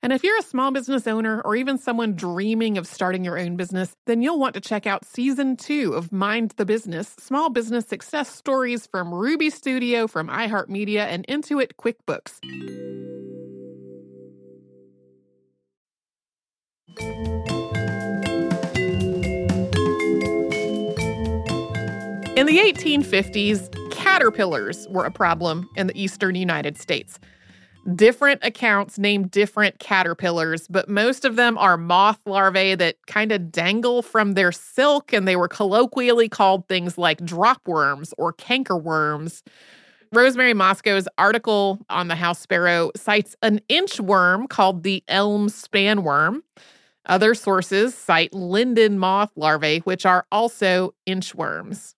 And 0.00 0.12
if 0.12 0.22
you're 0.22 0.38
a 0.38 0.42
small 0.42 0.70
business 0.70 1.08
owner 1.08 1.40
or 1.40 1.56
even 1.56 1.76
someone 1.76 2.14
dreaming 2.14 2.78
of 2.78 2.86
starting 2.86 3.24
your 3.24 3.36
own 3.36 3.56
business, 3.56 3.96
then 4.06 4.22
you'll 4.22 4.38
want 4.38 4.54
to 4.54 4.60
check 4.60 4.86
out 4.86 5.04
season 5.04 5.56
two 5.56 5.92
of 5.94 6.12
Mind 6.12 6.54
the 6.56 6.64
Business 6.64 7.16
Small 7.18 7.50
Business 7.50 7.86
Success 7.86 8.32
Stories 8.32 8.86
from 8.86 9.12
Ruby 9.12 9.50
Studio, 9.50 10.06
from 10.06 10.28
iHeartMedia, 10.28 11.00
and 11.00 11.26
Intuit 11.26 11.72
QuickBooks. 11.80 12.38
In 22.36 22.46
the 22.46 22.58
1850s, 22.58 23.90
caterpillars 23.90 24.86
were 24.90 25.04
a 25.04 25.10
problem 25.10 25.68
in 25.74 25.88
the 25.88 26.00
eastern 26.00 26.36
United 26.36 26.78
States 26.78 27.18
different 27.94 28.40
accounts 28.44 28.98
name 28.98 29.28
different 29.28 29.78
caterpillars, 29.78 30.68
but 30.68 30.88
most 30.88 31.24
of 31.24 31.36
them 31.36 31.56
are 31.58 31.76
moth 31.76 32.20
larvae 32.26 32.74
that 32.74 32.96
kind 33.06 33.32
of 33.32 33.50
dangle 33.50 34.02
from 34.02 34.34
their 34.34 34.52
silk, 34.52 35.12
and 35.12 35.26
they 35.26 35.36
were 35.36 35.48
colloquially 35.48 36.28
called 36.28 36.66
things 36.68 36.98
like 36.98 37.18
dropworms 37.20 38.12
or 38.18 38.32
cankerworms. 38.32 39.42
Rosemary 40.12 40.54
Mosco's 40.54 41.08
article 41.18 41.78
on 41.90 42.08
the 42.08 42.14
house 42.14 42.38
sparrow 42.38 42.90
cites 42.96 43.36
an 43.42 43.60
inchworm 43.68 44.48
called 44.48 44.82
the 44.82 45.04
elm 45.08 45.48
spanworm. 45.48 46.40
Other 47.06 47.34
sources 47.34 47.94
cite 47.94 48.32
linden 48.32 48.98
moth 48.98 49.32
larvae, 49.36 49.78
which 49.80 50.04
are 50.06 50.26
also 50.30 50.94
inchworms. 51.06 51.94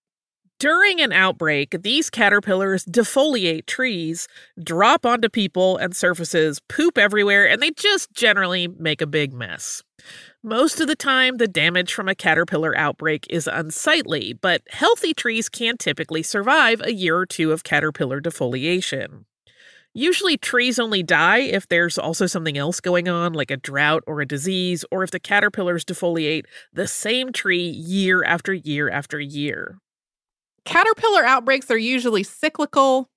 During 0.61 1.00
an 1.00 1.11
outbreak, 1.11 1.75
these 1.81 2.11
caterpillars 2.11 2.85
defoliate 2.85 3.64
trees, 3.64 4.29
drop 4.62 5.07
onto 5.07 5.31
people 5.31 5.79
and 5.79 5.97
surfaces, 5.97 6.61
poop 6.69 6.99
everywhere, 6.99 7.49
and 7.49 7.62
they 7.62 7.71
just 7.71 8.12
generally 8.12 8.69
make 8.69 9.00
a 9.00 9.07
big 9.07 9.33
mess. 9.33 9.83
Most 10.43 10.79
of 10.79 10.87
the 10.87 10.95
time, 10.95 11.38
the 11.38 11.49
damage 11.49 11.95
from 11.95 12.11
a 12.11 12.14
caterpillar 12.14 12.76
outbreak 12.76 13.26
is 13.31 13.49
unsightly, 13.50 14.35
but 14.35 14.61
healthy 14.69 15.14
trees 15.14 15.49
can 15.49 15.79
typically 15.79 16.23
survive 16.23 16.83
a 16.83 16.93
year 16.93 17.17
or 17.17 17.25
two 17.25 17.52
of 17.52 17.64
caterpillar 17.64 18.21
defoliation. 18.21 19.25
Usually, 19.95 20.37
trees 20.37 20.79
only 20.79 21.02
die 21.02 21.38
if 21.38 21.69
there's 21.69 21.97
also 21.97 22.26
something 22.26 22.59
else 22.59 22.81
going 22.81 23.09
on, 23.09 23.33
like 23.33 23.50
a 23.50 23.57
drought 23.57 24.05
or 24.07 24.21
a 24.21 24.29
disease, 24.29 24.85
or 24.90 25.05
if 25.05 25.11
the 25.11 25.21
caterpillars 25.21 25.87
defoliate 25.87 26.45
the 26.71 26.87
same 26.87 27.33
tree 27.33 27.67
year 27.67 28.23
after 28.25 28.52
year 28.52 28.90
after 28.90 29.19
year. 29.19 29.79
Caterpillar 30.71 31.25
outbreaks 31.25 31.69
are 31.73 31.77
usually 31.77 32.23
cyclical. 32.23 33.11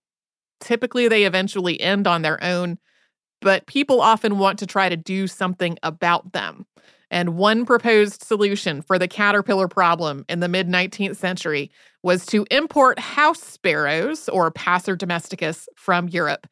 Typically, 0.60 1.08
they 1.08 1.26
eventually 1.26 1.80
end 1.80 2.08
on 2.08 2.24
their 2.24 2.44
own, 2.44 2.80
but 3.42 3.68
people 3.68 4.02
often 4.02 4.40
want 4.40 4.58
to 4.58 4.66
try 4.66 4.90
to 4.90 4.98
do 4.98 5.28
something 5.28 5.78
about 5.84 6.34
them. 6.34 6.66
And 7.12 7.38
one 7.38 7.64
proposed 7.64 8.24
solution 8.24 8.82
for 8.82 8.98
the 8.98 9.08
caterpillar 9.08 9.68
problem 9.68 10.26
in 10.28 10.40
the 10.40 10.48
mid 10.48 10.68
19th 10.68 11.16
century 11.16 11.70
was 12.02 12.26
to 12.26 12.48
import 12.50 12.98
house 12.98 13.44
sparrows, 13.44 14.28
or 14.30 14.50
Passer 14.50 14.96
domesticus, 14.96 15.68
from 15.76 16.10
Europe. 16.10 16.48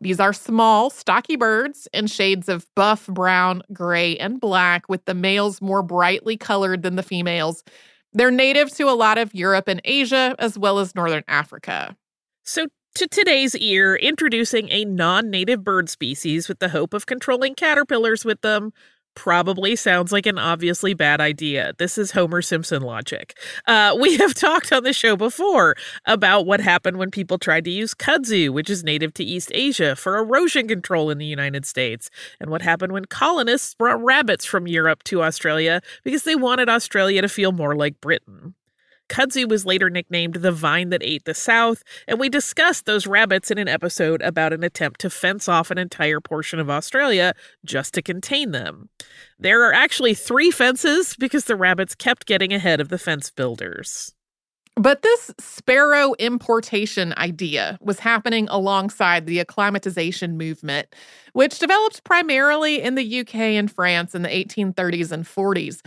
These 0.00 0.20
are 0.20 0.32
small, 0.32 0.88
stocky 0.88 1.34
birds 1.34 1.88
in 1.92 2.06
shades 2.06 2.48
of 2.48 2.64
buff, 2.76 3.08
brown, 3.08 3.62
gray, 3.72 4.16
and 4.18 4.40
black, 4.40 4.88
with 4.88 5.04
the 5.04 5.14
males 5.14 5.60
more 5.60 5.82
brightly 5.82 6.36
colored 6.36 6.84
than 6.84 6.94
the 6.94 7.02
females. 7.02 7.64
They're 8.12 8.30
native 8.30 8.70
to 8.76 8.84
a 8.84 8.92
lot 8.92 9.18
of 9.18 9.34
Europe 9.34 9.68
and 9.68 9.80
Asia, 9.84 10.34
as 10.38 10.58
well 10.58 10.78
as 10.78 10.94
Northern 10.94 11.24
Africa. 11.28 11.96
So, 12.42 12.66
to 12.96 13.06
today's 13.06 13.56
ear, 13.56 13.96
introducing 13.96 14.70
a 14.70 14.84
non 14.84 15.30
native 15.30 15.64
bird 15.64 15.88
species 15.88 16.46
with 16.46 16.58
the 16.58 16.68
hope 16.68 16.92
of 16.92 17.06
controlling 17.06 17.54
caterpillars 17.54 18.24
with 18.24 18.42
them 18.42 18.72
probably 19.14 19.76
sounds 19.76 20.12
like 20.12 20.26
an 20.26 20.38
obviously 20.38 20.94
bad 20.94 21.20
idea. 21.20 21.72
This 21.78 21.98
is 21.98 22.12
Homer 22.12 22.42
Simpson 22.42 22.82
logic. 22.82 23.38
Uh, 23.66 23.96
we 24.00 24.16
have 24.16 24.34
talked 24.34 24.72
on 24.72 24.84
the 24.84 24.92
show 24.92 25.16
before 25.16 25.76
about 26.06 26.46
what 26.46 26.60
happened 26.60 26.98
when 26.98 27.10
people 27.10 27.38
tried 27.38 27.64
to 27.64 27.70
use 27.70 27.94
kudzu, 27.94 28.50
which 28.50 28.70
is 28.70 28.84
native 28.84 29.14
to 29.14 29.24
East 29.24 29.50
Asia, 29.54 29.96
for 29.96 30.18
erosion 30.18 30.68
control 30.68 31.10
in 31.10 31.18
the 31.18 31.26
United 31.26 31.66
States, 31.66 32.10
and 32.40 32.50
what 32.50 32.62
happened 32.62 32.92
when 32.92 33.04
colonists 33.04 33.74
brought 33.74 34.02
rabbits 34.02 34.44
from 34.44 34.66
Europe 34.66 35.02
to 35.04 35.22
Australia 35.22 35.80
because 36.02 36.24
they 36.24 36.36
wanted 36.36 36.68
Australia 36.68 37.22
to 37.22 37.28
feel 37.28 37.52
more 37.52 37.74
like 37.74 38.00
Britain. 38.00 38.54
Kudzu 39.12 39.46
was 39.46 39.66
later 39.66 39.90
nicknamed 39.90 40.36
the 40.36 40.50
vine 40.50 40.88
that 40.88 41.02
ate 41.02 41.26
the 41.26 41.34
South, 41.34 41.84
and 42.08 42.18
we 42.18 42.30
discussed 42.30 42.86
those 42.86 43.06
rabbits 43.06 43.50
in 43.50 43.58
an 43.58 43.68
episode 43.68 44.22
about 44.22 44.54
an 44.54 44.64
attempt 44.64 45.00
to 45.00 45.10
fence 45.10 45.50
off 45.50 45.70
an 45.70 45.76
entire 45.76 46.18
portion 46.18 46.58
of 46.58 46.70
Australia 46.70 47.34
just 47.62 47.92
to 47.92 48.00
contain 48.00 48.52
them. 48.52 48.88
There 49.38 49.68
are 49.68 49.74
actually 49.74 50.14
three 50.14 50.50
fences 50.50 51.14
because 51.18 51.44
the 51.44 51.56
rabbits 51.56 51.94
kept 51.94 52.24
getting 52.24 52.54
ahead 52.54 52.80
of 52.80 52.88
the 52.88 52.96
fence 52.96 53.30
builders. 53.30 54.14
But 54.76 55.02
this 55.02 55.30
sparrow 55.38 56.14
importation 56.14 57.12
idea 57.18 57.78
was 57.82 57.98
happening 57.98 58.48
alongside 58.48 59.26
the 59.26 59.40
acclimatization 59.40 60.38
movement, 60.38 60.88
which 61.34 61.58
developed 61.58 62.02
primarily 62.04 62.80
in 62.80 62.94
the 62.94 63.20
UK 63.20 63.34
and 63.34 63.70
France 63.70 64.14
in 64.14 64.22
the 64.22 64.30
1830s 64.30 65.12
and 65.12 65.26
40s. 65.26 65.82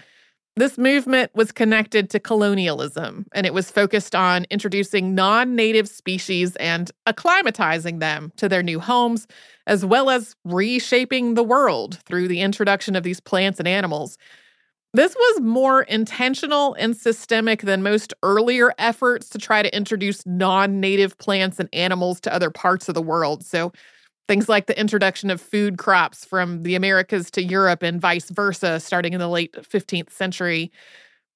This 0.58 0.78
movement 0.78 1.32
was 1.36 1.52
connected 1.52 2.10
to 2.12 2.20
colonialism, 2.20 3.26
and 3.34 3.46
it 3.46 3.54
was 3.54 3.70
focused 3.70 4.16
on 4.16 4.46
introducing 4.50 5.14
non 5.14 5.54
native 5.54 5.90
species 5.90 6.56
and 6.56 6.90
acclimatizing 7.06 8.00
them 8.00 8.32
to 8.38 8.48
their 8.48 8.64
new 8.64 8.80
homes, 8.80 9.28
as 9.68 9.86
well 9.86 10.10
as 10.10 10.34
reshaping 10.46 11.34
the 11.34 11.44
world 11.44 12.00
through 12.06 12.30
the 12.30 12.40
introduction 12.40 12.96
of 12.96 13.04
these 13.04 13.20
plants 13.20 13.60
and 13.60 13.68
animals. 13.68 14.18
This 14.94 15.14
was 15.16 15.42
more 15.42 15.84
intentional 15.84 16.74
and 16.76 16.96
systemic 16.96 17.62
than 17.64 17.84
most 17.84 18.14
earlier 18.24 18.74
efforts 18.80 19.30
to 19.30 19.38
try 19.38 19.62
to 19.62 19.76
introduce 19.76 20.26
non 20.26 20.80
native 20.80 21.18
plants 21.18 21.60
and 21.60 21.70
animals 21.74 22.22
to 22.22 22.34
other 22.34 22.50
parts 22.50 22.88
of 22.88 22.96
the 22.96 23.02
world. 23.02 23.46
So, 23.46 23.74
Things 24.28 24.50
like 24.50 24.66
the 24.66 24.80
introduction 24.80 25.30
of 25.30 25.40
food 25.40 25.78
crops 25.78 26.26
from 26.26 26.64
the 26.64 26.76
Americas 26.76 27.30
to 27.32 27.44
Europe 27.44 27.84
and 27.84 28.02
vice 28.02 28.30
versa, 28.30 28.80
starting 28.80 29.14
in 29.14 29.20
the 29.20 29.28
late 29.28 29.54
15th 29.54 30.12
century. 30.12 30.72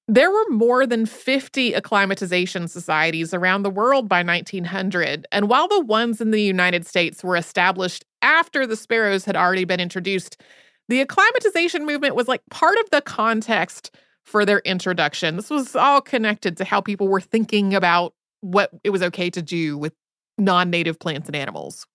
There 0.08 0.30
were 0.30 0.50
more 0.50 0.88
than 0.88 1.06
50 1.06 1.74
acclimatization 1.74 2.66
societies 2.66 3.32
around 3.32 3.62
the 3.62 3.70
world 3.70 4.08
by 4.08 4.24
1900. 4.24 5.24
And 5.30 5.48
while 5.48 5.68
the 5.68 5.80
ones 5.80 6.20
in 6.20 6.32
the 6.32 6.42
United 6.42 6.84
States 6.84 7.22
were 7.22 7.36
established 7.36 8.04
after 8.22 8.66
the 8.66 8.74
sparrows 8.74 9.24
had 9.24 9.36
already 9.36 9.64
been 9.64 9.78
introduced, 9.78 10.40
the 10.88 11.00
acclimatization 11.00 11.86
movement 11.86 12.16
was 12.16 12.26
like 12.26 12.42
part 12.50 12.76
of 12.80 12.90
the 12.90 13.02
context 13.02 13.94
for 14.24 14.44
their 14.44 14.58
introduction. 14.60 15.36
This 15.36 15.48
was 15.48 15.76
all 15.76 16.00
connected 16.00 16.56
to 16.56 16.64
how 16.64 16.80
people 16.80 17.06
were 17.06 17.20
thinking 17.20 17.72
about 17.72 18.14
what 18.40 18.70
it 18.82 18.90
was 18.90 19.02
okay 19.04 19.30
to 19.30 19.42
do 19.42 19.78
with 19.78 19.92
non 20.38 20.70
native 20.70 20.98
plants 20.98 21.28
and 21.28 21.36
animals. 21.36 21.86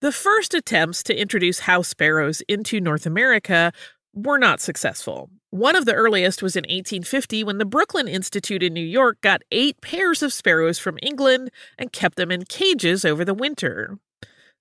The 0.00 0.12
first 0.12 0.54
attempts 0.54 1.02
to 1.04 1.20
introduce 1.20 1.60
house 1.60 1.88
sparrows 1.88 2.40
into 2.48 2.80
North 2.80 3.04
America 3.04 3.70
were 4.14 4.38
not 4.38 4.62
successful. 4.62 5.28
One 5.50 5.76
of 5.76 5.84
the 5.84 5.92
earliest 5.92 6.42
was 6.42 6.56
in 6.56 6.62
1850 6.62 7.44
when 7.44 7.58
the 7.58 7.66
Brooklyn 7.66 8.08
Institute 8.08 8.62
in 8.62 8.72
New 8.72 8.80
York 8.80 9.20
got 9.20 9.42
eight 9.52 9.82
pairs 9.82 10.22
of 10.22 10.32
sparrows 10.32 10.78
from 10.78 10.98
England 11.02 11.50
and 11.76 11.92
kept 11.92 12.16
them 12.16 12.30
in 12.30 12.46
cages 12.46 13.04
over 13.04 13.26
the 13.26 13.34
winter. 13.34 13.98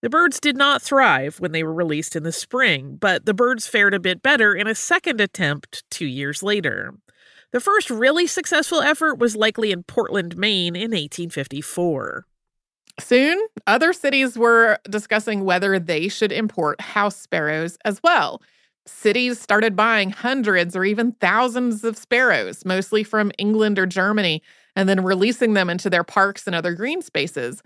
The 0.01 0.09
birds 0.09 0.41
did 0.41 0.57
not 0.57 0.81
thrive 0.81 1.39
when 1.39 1.53
they 1.53 1.63
were 1.63 1.73
released 1.73 2.17
in 2.17 2.23
the 2.23 2.33
spring, 2.33 2.97
but 2.99 3.25
the 3.25 3.33
birds 3.33 3.65
fared 3.65 3.93
a 3.93 3.99
bit 3.99 4.21
better 4.21 4.53
in 4.53 4.67
a 4.67 4.75
second 4.75 5.21
attempt 5.21 5.89
two 5.89 6.05
years 6.05 6.43
later. 6.43 6.95
The 7.51 7.61
first 7.61 7.89
really 7.89 8.27
successful 8.27 8.81
effort 8.81 9.19
was 9.19 9.37
likely 9.37 9.71
in 9.71 9.83
Portland, 9.83 10.35
Maine 10.35 10.75
in 10.75 10.91
1854. 10.91 12.25
Soon, 12.99 13.39
other 13.67 13.93
cities 13.93 14.37
were 14.37 14.77
discussing 14.89 15.45
whether 15.45 15.79
they 15.79 16.07
should 16.07 16.31
import 16.31 16.81
house 16.81 17.15
sparrows 17.15 17.77
as 17.85 18.01
well. 18.03 18.41
Cities 18.85 19.39
started 19.39 19.75
buying 19.75 20.09
hundreds 20.09 20.75
or 20.75 20.83
even 20.83 21.11
thousands 21.13 21.83
of 21.83 21.97
sparrows, 21.97 22.65
mostly 22.65 23.03
from 23.03 23.31
England 23.37 23.77
or 23.77 23.85
Germany, 23.85 24.41
and 24.75 24.89
then 24.89 25.03
releasing 25.03 25.53
them 25.53 25.69
into 25.69 25.89
their 25.89 26.03
parks 26.03 26.47
and 26.47 26.55
other 26.55 26.73
green 26.73 27.01
spaces. 27.01 27.61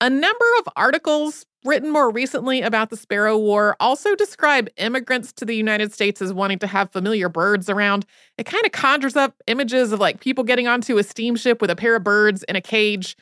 A 0.00 0.10
number 0.10 0.44
of 0.58 0.68
articles 0.76 1.46
written 1.64 1.90
more 1.90 2.10
recently 2.10 2.60
about 2.60 2.90
the 2.90 2.96
Sparrow 2.96 3.38
War 3.38 3.76
also 3.80 4.14
describe 4.14 4.68
immigrants 4.76 5.32
to 5.34 5.44
the 5.44 5.56
United 5.56 5.92
States 5.92 6.20
as 6.20 6.32
wanting 6.32 6.58
to 6.58 6.66
have 6.66 6.92
familiar 6.92 7.28
birds 7.28 7.70
around. 7.70 8.04
It 8.36 8.44
kind 8.44 8.64
of 8.66 8.72
conjures 8.72 9.16
up 9.16 9.34
images 9.46 9.92
of 9.92 10.00
like 10.00 10.20
people 10.20 10.44
getting 10.44 10.66
onto 10.66 10.98
a 10.98 11.02
steamship 11.02 11.60
with 11.60 11.70
a 11.70 11.76
pair 11.76 11.96
of 11.96 12.04
birds 12.04 12.42
in 12.44 12.56
a 12.56 12.60
cage 12.60 13.16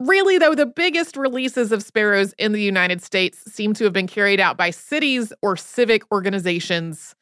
Really, 0.00 0.38
though, 0.38 0.54
the 0.54 0.64
biggest 0.66 1.16
releases 1.16 1.72
of 1.72 1.82
sparrows 1.82 2.32
in 2.38 2.52
the 2.52 2.62
United 2.62 3.02
States 3.02 3.44
seem 3.52 3.74
to 3.74 3.84
have 3.84 3.92
been 3.92 4.06
carried 4.06 4.40
out 4.40 4.56
by 4.56 4.70
cities 4.70 5.30
or 5.42 5.56
civic 5.58 6.10
organizations, 6.10 7.14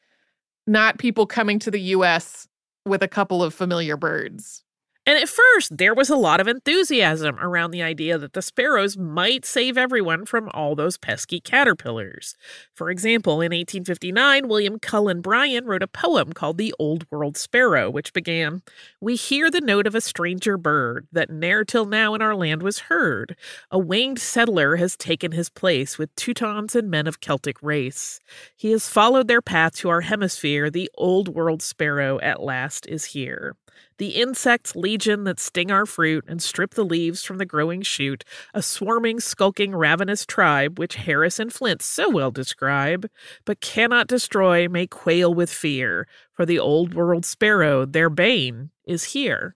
not 0.65 0.97
people 0.97 1.27
coming 1.27 1.59
to 1.59 1.71
the 1.71 1.81
US 1.81 2.47
with 2.85 3.03
a 3.03 3.07
couple 3.07 3.43
of 3.43 3.53
familiar 3.53 3.97
birds. 3.97 4.63
And 5.09 5.17
at 5.17 5.27
first, 5.27 5.75
there 5.75 5.95
was 5.95 6.11
a 6.11 6.15
lot 6.15 6.39
of 6.39 6.47
enthusiasm 6.47 7.39
around 7.39 7.71
the 7.71 7.81
idea 7.81 8.19
that 8.19 8.33
the 8.33 8.43
sparrows 8.43 8.95
might 8.95 9.43
save 9.43 9.75
everyone 9.75 10.23
from 10.27 10.51
all 10.53 10.75
those 10.75 10.99
pesky 10.99 11.39
caterpillars. 11.39 12.37
For 12.75 12.91
example, 12.91 13.41
in 13.41 13.51
1859, 13.51 14.47
William 14.47 14.77
Cullen 14.77 15.21
Bryant 15.21 15.65
wrote 15.65 15.81
a 15.81 15.87
poem 15.87 16.31
called 16.31 16.59
The 16.59 16.75
Old 16.77 17.07
World 17.09 17.37
Sparrow, 17.37 17.89
which 17.89 18.13
began 18.13 18.61
We 19.01 19.15
hear 19.15 19.49
the 19.49 19.61
note 19.61 19.87
of 19.87 19.95
a 19.95 19.99
stranger 19.99 20.59
bird 20.59 21.07
that 21.11 21.31
ne'er 21.31 21.65
till 21.65 21.87
now 21.87 22.13
in 22.13 22.21
our 22.21 22.35
land 22.35 22.61
was 22.61 22.81
heard. 22.81 23.35
A 23.71 23.79
winged 23.79 24.19
settler 24.19 24.75
has 24.75 24.95
taken 24.95 25.31
his 25.31 25.49
place 25.49 25.97
with 25.97 26.15
Teutons 26.15 26.75
and 26.75 26.87
men 26.87 27.07
of 27.07 27.19
Celtic 27.19 27.63
race. 27.63 28.19
He 28.55 28.69
has 28.73 28.87
followed 28.87 29.27
their 29.27 29.41
path 29.41 29.75
to 29.77 29.89
our 29.89 30.01
hemisphere. 30.01 30.69
The 30.69 30.91
Old 30.99 31.29
World 31.29 31.63
Sparrow 31.63 32.19
at 32.19 32.43
last 32.43 32.85
is 32.85 33.05
here. 33.05 33.55
The 33.99 34.15
insects 34.15 34.77
legion 34.77 35.25
that 35.25 35.41
sting 35.41 35.71
our 35.71 35.85
fruit 35.85 36.23
and 36.25 36.41
strip 36.41 36.73
the 36.73 36.85
leaves 36.85 37.21
from 37.21 37.37
the 37.37 37.45
growing 37.45 37.81
shoot, 37.81 38.23
a 38.53 38.61
swarming, 38.61 39.19
skulking, 39.19 39.75
ravenous 39.75 40.25
tribe, 40.25 40.79
which 40.79 40.95
Harris 40.95 41.37
and 41.37 41.51
Flint 41.51 41.81
so 41.81 42.09
well 42.09 42.31
describe, 42.31 43.09
but 43.43 43.59
cannot 43.59 44.07
destroy, 44.07 44.69
may 44.69 44.87
quail 44.87 45.33
with 45.33 45.51
fear, 45.51 46.07
for 46.31 46.45
the 46.45 46.57
old 46.57 46.93
world 46.93 47.25
sparrow, 47.25 47.85
their 47.85 48.09
bane, 48.09 48.69
is 48.85 49.03
here. 49.03 49.53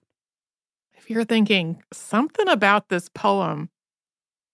If 0.92 1.08
you're 1.08 1.24
thinking, 1.24 1.82
something 1.90 2.48
about 2.48 2.90
this 2.90 3.08
poem 3.08 3.70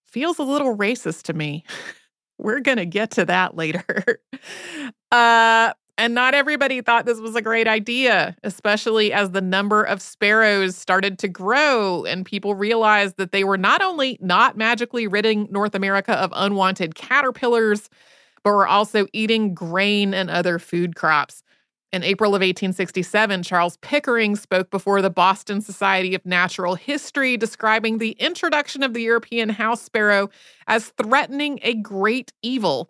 feels 0.07 0.39
a 0.39 0.45
little 0.45 0.77
racist 0.77 1.23
to 1.25 1.33
me, 1.33 1.65
we're 2.39 2.61
going 2.61 2.79
to 2.79 2.87
get 2.87 3.11
to 3.13 3.25
that 3.25 3.57
later. 3.57 4.21
uh, 5.11 5.73
and 6.01 6.15
not 6.15 6.33
everybody 6.33 6.81
thought 6.81 7.05
this 7.05 7.21
was 7.21 7.37
a 7.37 7.43
great 7.43 7.69
idea, 7.69 8.35
especially 8.43 9.13
as 9.13 9.33
the 9.33 9.43
number 9.43 9.83
of 9.83 10.01
sparrows 10.01 10.75
started 10.75 11.19
to 11.19 11.29
grow 11.29 12.07
and 12.07 12.25
people 12.25 12.55
realized 12.55 13.19
that 13.19 13.33
they 13.33 13.45
were 13.45 13.59
not 13.59 13.83
only 13.83 14.17
not 14.19 14.57
magically 14.57 15.07
ridding 15.07 15.47
North 15.51 15.75
America 15.75 16.13
of 16.13 16.33
unwanted 16.35 16.95
caterpillars, 16.95 17.91
but 18.43 18.53
were 18.53 18.67
also 18.67 19.09
eating 19.13 19.53
grain 19.53 20.15
and 20.15 20.31
other 20.31 20.59
food 20.59 20.97
crops. 20.97 21.43
In 21.93 22.03
April 22.03 22.31
of 22.31 22.41
1867, 22.41 23.43
Charles 23.43 23.77
Pickering 23.83 24.37
spoke 24.37 24.71
before 24.71 25.03
the 25.03 25.11
Boston 25.11 25.61
Society 25.61 26.15
of 26.15 26.25
Natural 26.25 26.77
History, 26.77 27.37
describing 27.37 27.99
the 27.99 28.13
introduction 28.13 28.83
of 28.83 28.95
the 28.95 29.03
European 29.03 29.51
house 29.51 29.83
sparrow 29.83 30.31
as 30.67 30.95
threatening 30.97 31.59
a 31.63 31.75
great 31.75 32.33
evil. 32.41 32.89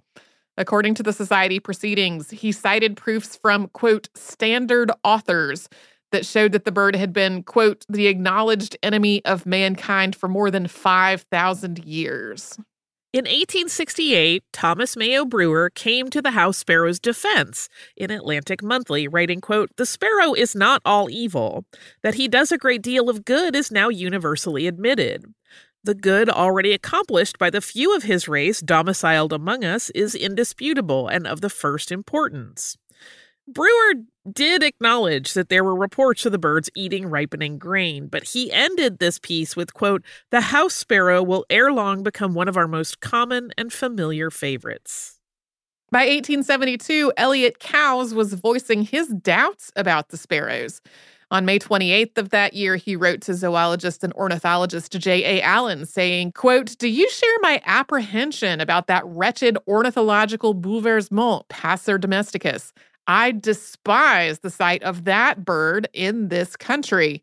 According 0.60 0.92
to 0.96 1.02
the 1.02 1.14
Society 1.14 1.58
proceedings, 1.58 2.28
he 2.28 2.52
cited 2.52 2.94
proofs 2.94 3.34
from, 3.34 3.68
quote, 3.68 4.10
standard 4.14 4.92
authors 5.02 5.70
that 6.12 6.26
showed 6.26 6.52
that 6.52 6.66
the 6.66 6.70
bird 6.70 6.94
had 6.94 7.14
been, 7.14 7.42
quote, 7.42 7.86
the 7.88 8.08
acknowledged 8.08 8.76
enemy 8.82 9.24
of 9.24 9.46
mankind 9.46 10.14
for 10.14 10.28
more 10.28 10.50
than 10.50 10.68
5,000 10.68 11.82
years. 11.82 12.58
In 13.14 13.24
1868, 13.24 14.44
Thomas 14.52 14.98
Mayo 14.98 15.24
Brewer 15.24 15.70
came 15.70 16.10
to 16.10 16.20
the 16.20 16.32
house 16.32 16.58
sparrow's 16.58 17.00
defense 17.00 17.70
in 17.96 18.10
Atlantic 18.10 18.62
Monthly, 18.62 19.08
writing, 19.08 19.40
quote, 19.40 19.70
The 19.78 19.86
sparrow 19.86 20.34
is 20.34 20.54
not 20.54 20.82
all 20.84 21.08
evil. 21.08 21.64
That 22.02 22.16
he 22.16 22.28
does 22.28 22.52
a 22.52 22.58
great 22.58 22.82
deal 22.82 23.08
of 23.08 23.24
good 23.24 23.56
is 23.56 23.72
now 23.72 23.88
universally 23.88 24.66
admitted. 24.66 25.24
The 25.82 25.94
good 25.94 26.28
already 26.28 26.72
accomplished 26.72 27.38
by 27.38 27.48
the 27.48 27.62
few 27.62 27.96
of 27.96 28.02
his 28.02 28.28
race 28.28 28.60
domiciled 28.60 29.32
among 29.32 29.64
us 29.64 29.88
is 29.90 30.14
indisputable 30.14 31.08
and 31.08 31.26
of 31.26 31.40
the 31.40 31.48
first 31.48 31.90
importance. 31.90 32.76
Brewer 33.48 33.94
did 34.30 34.62
acknowledge 34.62 35.32
that 35.32 35.48
there 35.48 35.64
were 35.64 35.74
reports 35.74 36.26
of 36.26 36.32
the 36.32 36.38
birds 36.38 36.68
eating 36.76 37.06
ripening 37.06 37.58
grain, 37.58 38.06
but 38.06 38.24
he 38.24 38.52
ended 38.52 38.98
this 38.98 39.18
piece 39.18 39.56
with 39.56 39.72
quote, 39.72 40.04
"The 40.30 40.42
house 40.42 40.74
sparrow 40.74 41.22
will 41.22 41.46
ere 41.48 41.72
long 41.72 42.02
become 42.02 42.34
one 42.34 42.46
of 42.46 42.56
our 42.56 42.68
most 42.68 43.00
common 43.00 43.50
and 43.56 43.72
familiar 43.72 44.30
favorites." 44.30 45.18
By 45.90 46.02
1872, 46.04 47.12
Elliot 47.16 47.58
Coues 47.58 48.14
was 48.14 48.34
voicing 48.34 48.82
his 48.82 49.08
doubts 49.08 49.72
about 49.74 50.10
the 50.10 50.16
sparrows. 50.16 50.80
On 51.32 51.44
May 51.44 51.60
28th 51.60 52.18
of 52.18 52.30
that 52.30 52.54
year, 52.54 52.74
he 52.74 52.96
wrote 52.96 53.20
to 53.22 53.34
zoologist 53.34 54.02
and 54.02 54.12
ornithologist 54.14 54.92
J.A. 54.98 55.40
Allen 55.42 55.86
saying, 55.86 56.32
quote, 56.32 56.76
Do 56.78 56.88
you 56.88 57.08
share 57.08 57.38
my 57.40 57.62
apprehension 57.66 58.60
about 58.60 58.88
that 58.88 59.06
wretched 59.06 59.56
ornithological 59.68 60.56
bouleversement, 60.56 61.48
Passer 61.48 61.98
domesticus? 61.98 62.72
I 63.06 63.30
despise 63.32 64.40
the 64.40 64.50
sight 64.50 64.82
of 64.82 65.04
that 65.04 65.44
bird 65.44 65.88
in 65.92 66.28
this 66.28 66.56
country. 66.56 67.22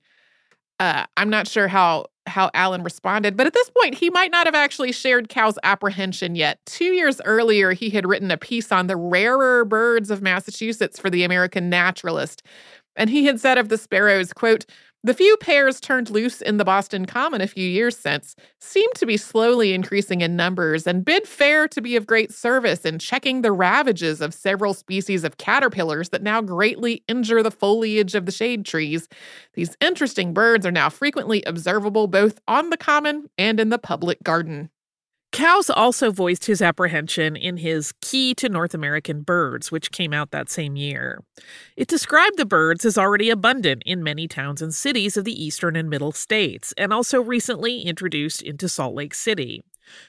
Uh, 0.80 1.06
I'm 1.18 1.30
not 1.30 1.48
sure 1.48 1.68
how 1.68 2.06
how 2.28 2.52
Allen 2.54 2.84
responded, 2.84 3.38
but 3.38 3.48
at 3.48 3.54
this 3.54 3.70
point, 3.70 3.96
he 3.96 4.10
might 4.10 4.32
not 4.32 4.48
have 4.48 4.56
actually 4.56 4.92
shared 4.92 5.30
Coues' 5.30 5.58
apprehension 5.64 6.36
yet. 6.36 6.60
Two 6.66 6.94
years 6.94 7.22
earlier, 7.26 7.72
he 7.72 7.90
had 7.90 8.06
written 8.06 8.30
a 8.32 8.38
piece 8.38 8.72
on 8.72 8.88
the 8.88 8.98
rarer 8.98 9.66
birds 9.66 10.12
of 10.12 10.22
Massachusetts 10.22 11.00
for 11.00 11.10
the 11.10 11.24
American 11.24 11.70
Naturalist, 11.70 12.44
and 12.98 13.10
he 13.10 13.26
had 13.26 13.40
said 13.40 13.58
of 13.58 13.70
the 13.70 13.78
sparrows, 13.78 14.34
quote, 14.34 14.66
the 15.04 15.14
few 15.14 15.38
pairs 15.38 15.80
turned 15.80 16.10
loose 16.10 16.42
in 16.42 16.58
the 16.58 16.66
Boston 16.66 17.06
Common 17.06 17.40
a 17.40 17.48
few 17.48 17.66
years 17.66 17.96
since 17.96 18.36
seem 18.60 18.90
to 18.96 19.06
be 19.06 19.16
slowly 19.16 19.74
increasing 19.74 20.20
in 20.20 20.36
numbers 20.36 20.86
and 20.86 21.06
bid 21.06 21.28
fair 21.28 21.68
to 21.70 21.82
be 21.82 21.96
of 21.96 22.08
great 22.08 22.34
service 22.34 22.84
in 22.84 23.00
checking 23.00 23.42
the 23.42 23.54
ravages 23.54 24.20
of 24.20 24.34
several 24.34 24.74
species 24.74 25.24
of 25.24 25.38
caterpillars 25.38 26.10
that 26.10 26.24
now 26.24 26.42
greatly 26.42 27.04
injure 27.08 27.42
the 27.42 27.52
foliage 27.52 28.16
of 28.16 28.26
the 28.26 28.34
shade 28.34 28.66
trees. 28.66 29.08
These 29.54 29.78
interesting 29.80 30.34
birds 30.34 30.66
are 30.66 30.72
now 30.72 30.90
frequently 30.90 31.42
observable 31.44 32.08
both 32.08 32.40
on 32.48 32.72
the 32.72 32.78
common 32.78 33.30
and 33.38 33.60
in 33.60 33.70
the 33.70 33.80
public 33.80 34.22
garden. 34.24 34.70
Coues 35.32 35.70
also 35.70 36.12
voiced 36.12 36.46
his 36.46 36.62
apprehension 36.62 37.36
in 37.36 37.58
his 37.58 37.94
Key 38.02 38.34
to 38.36 38.50
North 38.50 38.74
American 38.74 39.22
Birds, 39.22 39.72
which 39.72 39.92
came 39.92 40.14
out 40.14 40.32
that 40.32 40.50
same 40.50 40.76
year. 40.76 41.22
It 41.76 41.88
described 41.88 42.38
the 42.38 42.46
birds 42.46 42.86
as 42.86 42.98
already 42.98 43.30
abundant 43.30 43.84
in 43.86 44.04
many 44.04 44.28
towns 44.28 44.62
and 44.62 44.74
cities 44.74 45.18
of 45.18 45.26
the 45.26 45.44
eastern 45.44 45.76
and 45.76 45.90
middle 45.90 46.12
states, 46.12 46.74
and 46.78 46.94
also 46.94 47.22
recently 47.22 47.82
introduced 47.82 48.42
into 48.42 48.70
Salt 48.70 48.96
Lake 48.96 49.14
City. 49.14 49.64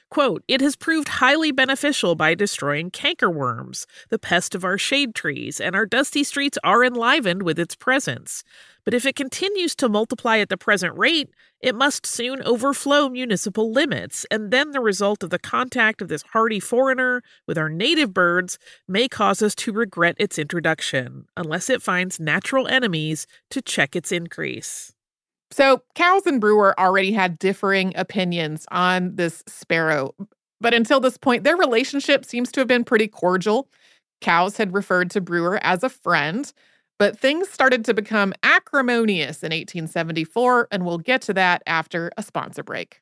Quote, 0.09 0.43
it 0.47 0.61
has 0.61 0.75
proved 0.75 1.07
highly 1.07 1.51
beneficial 1.51 2.15
by 2.15 2.35
destroying 2.35 2.91
cankerworms, 2.91 3.85
the 4.09 4.19
pest 4.19 4.55
of 4.55 4.63
our 4.63 4.77
shade 4.77 5.13
trees, 5.15 5.59
and 5.59 5.75
our 5.75 5.85
dusty 5.85 6.23
streets 6.23 6.57
are 6.63 6.83
enlivened 6.83 7.43
with 7.43 7.59
its 7.59 7.75
presence. 7.75 8.43
But 8.85 8.93
if 8.93 9.05
it 9.05 9.15
continues 9.15 9.75
to 9.75 9.89
multiply 9.89 10.37
at 10.39 10.49
the 10.49 10.57
present 10.57 10.97
rate, 10.97 11.29
it 11.61 11.75
must 11.75 12.05
soon 12.05 12.41
overflow 12.43 13.09
municipal 13.09 13.71
limits, 13.71 14.25
and 14.31 14.51
then 14.51 14.71
the 14.71 14.79
result 14.79 15.23
of 15.23 15.29
the 15.29 15.37
contact 15.39 16.01
of 16.01 16.07
this 16.07 16.23
hardy 16.33 16.59
foreigner 16.59 17.21
with 17.45 17.57
our 17.57 17.69
native 17.69 18.13
birds 18.13 18.57
may 18.87 19.07
cause 19.07 19.41
us 19.41 19.53
to 19.55 19.73
regret 19.73 20.15
its 20.17 20.39
introduction, 20.39 21.25
unless 21.35 21.69
it 21.69 21.81
finds 21.81 22.19
natural 22.19 22.67
enemies 22.67 23.27
to 23.49 23.61
check 23.61 23.95
its 23.95 24.11
increase. 24.11 24.93
So, 25.51 25.81
Coues 25.95 26.25
and 26.25 26.39
Brewer 26.39 26.79
already 26.79 27.11
had 27.11 27.39
differing 27.39 27.93
opinions 27.95 28.65
on 28.71 29.15
this 29.15 29.43
sparrow, 29.47 30.13
but 30.61 30.73
until 30.73 30.99
this 30.99 31.17
point, 31.17 31.43
their 31.43 31.57
relationship 31.57 32.23
seems 32.23 32.51
to 32.51 32.61
have 32.61 32.67
been 32.67 32.83
pretty 32.83 33.07
cordial. 33.07 33.67
Coues 34.21 34.57
had 34.57 34.73
referred 34.73 35.09
to 35.11 35.21
Brewer 35.21 35.59
as 35.63 35.83
a 35.83 35.89
friend, 35.89 36.51
but 36.99 37.17
things 37.17 37.49
started 37.49 37.83
to 37.85 37.93
become 37.93 38.33
acrimonious 38.43 39.41
in 39.43 39.51
1874, 39.51 40.67
and 40.71 40.85
we'll 40.85 40.97
get 40.99 41.21
to 41.23 41.33
that 41.33 41.63
after 41.65 42.11
a 42.17 42.23
sponsor 42.23 42.63
break. 42.63 43.01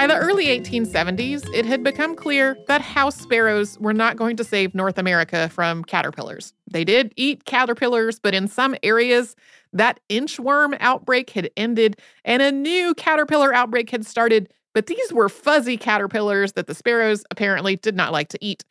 By 0.00 0.06
the 0.06 0.16
early 0.16 0.46
1870s, 0.46 1.46
it 1.52 1.66
had 1.66 1.84
become 1.84 2.16
clear 2.16 2.56
that 2.68 2.80
house 2.80 3.16
sparrows 3.16 3.78
were 3.80 3.92
not 3.92 4.16
going 4.16 4.34
to 4.38 4.44
save 4.44 4.74
North 4.74 4.96
America 4.96 5.50
from 5.50 5.84
caterpillars. 5.84 6.54
They 6.70 6.84
did 6.84 7.12
eat 7.16 7.44
caterpillars, 7.44 8.18
but 8.18 8.34
in 8.34 8.48
some 8.48 8.74
areas, 8.82 9.36
that 9.74 10.00
inchworm 10.08 10.74
outbreak 10.80 11.28
had 11.28 11.50
ended 11.54 12.00
and 12.24 12.40
a 12.40 12.50
new 12.50 12.94
caterpillar 12.94 13.52
outbreak 13.52 13.90
had 13.90 14.06
started. 14.06 14.50
But 14.72 14.86
these 14.86 15.12
were 15.12 15.28
fuzzy 15.28 15.76
caterpillars 15.76 16.52
that 16.52 16.66
the 16.66 16.74
sparrows 16.74 17.22
apparently 17.30 17.76
did 17.76 17.94
not 17.94 18.10
like 18.10 18.30
to 18.30 18.38
eat. 18.40 18.64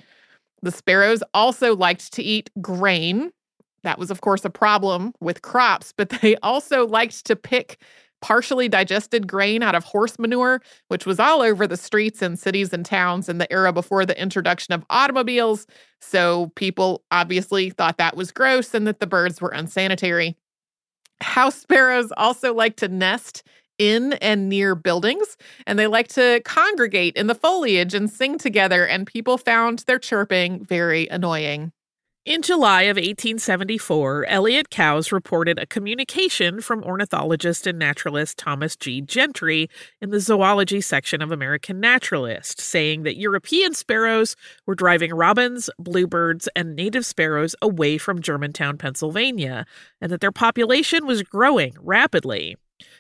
The 0.64 0.72
sparrows 0.72 1.22
also 1.36 1.76
liked 1.76 2.12
to 2.14 2.24
eat 2.24 2.50
grain. 2.60 3.30
That 3.84 4.00
was, 4.00 4.10
of 4.10 4.22
course, 4.22 4.46
a 4.46 4.50
problem 4.50 5.14
with 5.20 5.44
crops, 5.44 5.94
but 5.96 6.10
they 6.10 6.38
also 6.38 6.88
liked 6.88 7.24
to 7.28 7.36
pick 7.36 7.78
partially 8.22 8.68
digested 8.68 9.28
grain 9.28 9.64
out 9.64 9.76
of 9.76 9.84
horse 9.84 10.20
manure, 10.20 10.62
which 10.88 11.06
was 11.06 11.20
all 11.20 11.42
over 11.42 11.66
the 11.66 11.78
streets 11.78 12.22
and 12.22 12.38
cities 12.38 12.74
and 12.74 12.86
towns 12.86 13.30
in 13.30 13.38
the 13.38 13.52
era 13.52 13.72
before 13.72 14.06
the 14.06 14.20
introduction 14.22 14.74
of 14.74 14.86
automobiles. 14.90 15.68
So 16.02 16.52
people 16.56 17.04
obviously 17.12 17.70
thought 17.70 17.98
that 17.98 18.16
was 18.16 18.32
gross 18.32 18.74
and 18.74 18.86
that 18.88 19.00
the 19.00 19.08
birds 19.08 19.42
were 19.42 19.50
unsanitary. 19.50 20.38
House 21.22 21.56
sparrows 21.56 22.12
also 22.18 22.54
like 22.54 22.78
to 22.78 22.88
nest 22.88 23.44
in 23.78 24.14
and 24.14 24.50
near 24.50 24.76
buildings, 24.76 25.38
and 25.66 25.80
they 25.80 25.88
like 25.88 26.10
to 26.10 26.42
congregate 26.44 27.16
in 27.16 27.28
the 27.28 27.36
foliage 27.36 27.94
and 27.94 28.10
sing 28.10 28.38
together, 28.38 28.86
and 28.86 29.08
people 29.08 29.38
found 29.38 29.80
their 29.80 30.00
chirping 30.00 30.64
very 30.66 31.08
annoying. 31.08 31.72
In 32.30 32.44
July 32.44 32.84
of 32.84 32.98
1874, 32.98 34.28
Elliott 34.28 34.70
Coues 34.70 35.12
reported 35.12 35.58
a 35.58 35.66
communication 35.66 36.62
from 36.62 36.84
ornithologist 36.84 37.66
and 37.66 37.80
naturalist 37.80 38.38
Thomas 38.38 38.76
G. 38.76 39.02
Gentry 39.02 39.68
in 40.00 40.12
the 40.12 40.20
zoology 40.20 40.80
section 40.80 41.24
of 41.24 41.32
American 41.32 41.80
Naturalist, 41.80 42.62
saying 42.62 43.02
that 43.02 43.18
European 43.18 43.74
sparrows 43.74 44.36
were 44.68 44.76
driving 44.76 45.12
robins, 45.12 45.72
bluebirds, 45.80 46.48
and 46.56 46.76
native 46.76 47.04
sparrows 47.04 47.56
away 47.64 47.98
from 47.98 48.22
Germantown, 48.22 48.78
Pennsylvania, 48.78 49.66
and 50.00 50.12
that 50.12 50.22
their 50.22 50.32
population 50.32 51.08
was 51.08 51.24
growing 51.24 51.74
rapidly. 51.80 52.58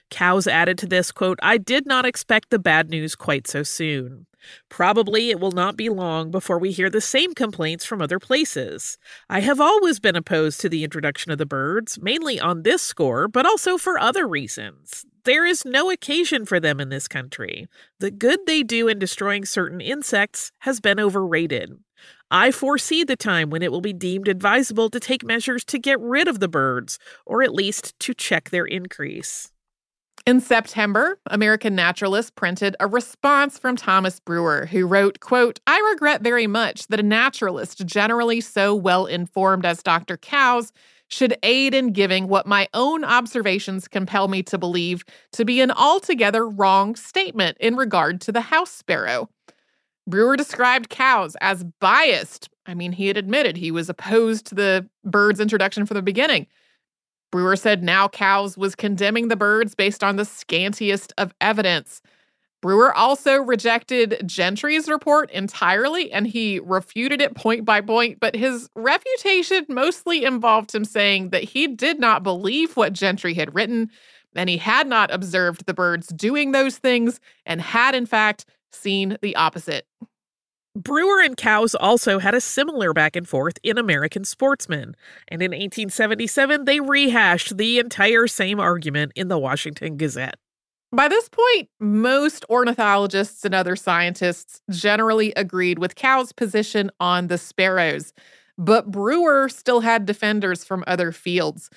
Coues 0.10 0.48
added 0.48 0.78
to 0.80 0.88
this 0.88 1.12
quote, 1.12 1.40
I 1.42 1.58
did 1.58 1.86
not 1.86 2.06
expect 2.06 2.50
the 2.50 2.60
bad 2.60 2.90
news 2.90 3.16
quite 3.16 3.48
so 3.48 3.64
soon. 3.64 4.26
Probably 4.70 5.30
it 5.30 5.40
will 5.40 5.52
not 5.52 5.76
be 5.76 5.90
long 5.90 6.32
before 6.32 6.58
we 6.58 6.72
hear 6.72 6.90
the 6.90 7.02
same 7.02 7.34
complaints 7.34 7.86
from 7.86 8.02
other 8.02 8.20
places. 8.20 8.98
I 9.30 9.42
have 9.42 9.60
always 9.60 10.00
been 10.00 10.16
opposed 10.16 10.62
to 10.62 10.70
the 10.70 10.84
introduction 10.84 11.32
of 11.32 11.38
the 11.38 11.46
birds, 11.46 12.00
mainly 12.02 12.40
on 12.40 12.64
this 12.64 12.82
score, 12.82 13.28
but 13.28 13.46
also 13.46 13.78
for 13.78 14.00
other 14.00 14.28
reasons. 14.28 15.06
There 15.26 15.46
is 15.46 15.66
no 15.66 15.92
occasion 15.92 16.46
for 16.46 16.60
them 16.60 16.80
in 16.80 16.90
this 16.90 17.08
country. 17.08 17.68
The 18.00 18.12
good 18.12 18.40
they 18.46 18.64
do 18.64 18.88
in 18.88 19.00
destroying 19.00 19.46
certain 19.46 19.82
insects 19.82 20.52
has 20.60 20.80
been 20.80 21.00
overrated. 21.00 21.78
I 22.32 22.52
foresee 22.52 23.04
the 23.04 23.16
time 23.16 23.50
when 23.50 23.62
it 23.62 23.72
will 23.72 23.82
be 23.82 23.94
deemed 23.94 24.28
advisable 24.28 24.90
to 24.92 25.00
take 25.00 25.24
measures 25.24 25.66
to 25.66 25.80
get 25.80 26.00
rid 26.00 26.28
of 26.28 26.40
the 26.40 26.48
birds, 26.48 27.00
or 27.26 27.44
at 27.44 27.54
least 27.54 28.00
to 28.00 28.14
check 28.14 28.50
their 28.50 28.66
increase. 28.66 29.52
In 30.26 30.42
September, 30.42 31.20
American 31.28 31.76
Naturalist 31.76 32.36
printed 32.36 32.76
a 32.80 32.88
response 32.88 33.58
from 33.58 33.76
Thomas 33.76 34.20
Brewer, 34.20 34.66
who 34.66 34.86
wrote, 34.86 35.20
quote, 35.20 35.60
I 35.66 35.80
regret 35.92 36.22
very 36.22 36.46
much 36.46 36.88
that 36.88 37.00
a 37.00 37.04
naturalist 37.04 37.86
generally 37.86 38.42
so 38.42 38.76
well 38.76 39.06
informed 39.06 39.66
as 39.66 39.82
Dr. 39.82 40.18
Coues 40.18 40.72
should 41.08 41.36
aid 41.42 41.74
in 41.74 41.92
giving 41.92 42.28
what 42.28 42.46
my 42.46 42.68
own 42.74 43.04
observations 43.04 43.88
compel 43.88 44.28
me 44.28 44.44
to 44.44 44.58
believe 44.58 45.04
to 45.32 45.46
be 45.46 45.62
an 45.62 45.72
altogether 45.72 46.48
wrong 46.48 46.96
statement 46.96 47.58
in 47.60 47.76
regard 47.76 48.22
to 48.22 48.32
the 48.32 48.42
house 48.42 48.72
sparrow. 48.72 49.30
Brewer 50.06 50.36
described 50.36 50.90
Coues 50.90 51.36
as 51.42 51.64
biased. 51.80 52.50
I 52.66 52.74
mean, 52.76 52.92
he 52.92 53.08
had 53.08 53.18
admitted 53.18 53.58
he 53.58 53.72
was 53.72 53.90
opposed 53.90 54.46
to 54.48 54.56
the 54.56 54.88
bird's 55.04 55.40
introduction 55.40 55.86
from 55.86 55.96
the 55.96 56.04
beginning. 56.04 56.46
Brewer 57.32 57.56
said 57.56 57.84
now 57.84 58.08
Coues 58.08 58.58
was 58.58 58.76
condemning 58.76 59.28
the 59.28 59.36
birds 59.36 59.76
based 59.76 60.04
on 60.04 60.16
the 60.16 60.24
scantiest 60.24 61.12
of 61.18 61.34
evidence. 61.40 62.02
Brewer 62.62 62.94
also 62.94 63.38
rejected 63.38 64.22
Gentry's 64.26 64.90
report 64.90 65.32
entirely 65.32 66.12
and 66.12 66.28
he 66.28 66.60
refuted 66.60 67.22
it 67.22 67.36
point 67.36 67.64
by 67.64 67.80
point, 67.80 68.20
but 68.20 68.36
his 68.36 68.70
refutation 68.76 69.66
mostly 69.70 70.26
involved 70.26 70.76
him 70.76 70.84
saying 70.84 71.30
that 71.30 71.44
he 71.44 71.68
did 71.68 72.00
not 72.00 72.24
believe 72.24 72.76
what 72.76 72.92
Gentry 72.92 73.34
had 73.34 73.56
written, 73.56 73.90
and 74.36 74.50
he 74.50 74.58
had 74.58 74.88
not 74.88 75.10
observed 75.10 75.66
the 75.66 75.74
birds 75.74 76.08
doing 76.08 76.52
those 76.52 76.78
things 76.78 77.22
and 77.46 77.62
had, 77.62 77.96
in 77.96 78.06
fact, 78.06 78.46
seen 78.72 79.18
the 79.22 79.36
opposite. 79.38 79.86
Brewer 80.76 81.22
and 81.22 81.36
Coues 81.36 81.74
also 81.74 82.20
had 82.20 82.36
a 82.36 82.42
similar 82.42 82.94
back 82.94 83.16
and 83.16 83.28
forth 83.28 83.58
in 83.64 83.78
American 83.78 84.24
Sportsman, 84.24 84.96
and 85.28 85.42
in 85.42 85.52
1877 85.52 86.66
they 86.66 86.80
rehashed 86.80 87.58
the 87.58 87.80
entire 87.80 88.28
same 88.28 88.60
argument 88.60 89.12
in 89.16 89.30
the 89.30 89.40
Washington 89.40 89.98
Gazette. 89.98 90.36
By 90.92 91.08
this 91.08 91.30
point, 91.30 91.70
most 91.80 92.46
ornithologists 92.50 93.46
and 93.46 93.54
other 93.54 93.76
scientists 93.76 94.62
generally 94.72 95.34
agreed 95.36 95.80
with 95.80 95.96
Coues' 95.96 96.32
position 96.32 96.90
on 97.00 97.28
the 97.28 97.38
sparrows, 97.38 98.14
but 98.58 98.92
Brewer 98.92 99.50
still 99.50 99.82
had 99.82 100.06
defenders 100.06 100.64
from 100.64 100.84
other 100.88 101.12
fields. 101.12 101.70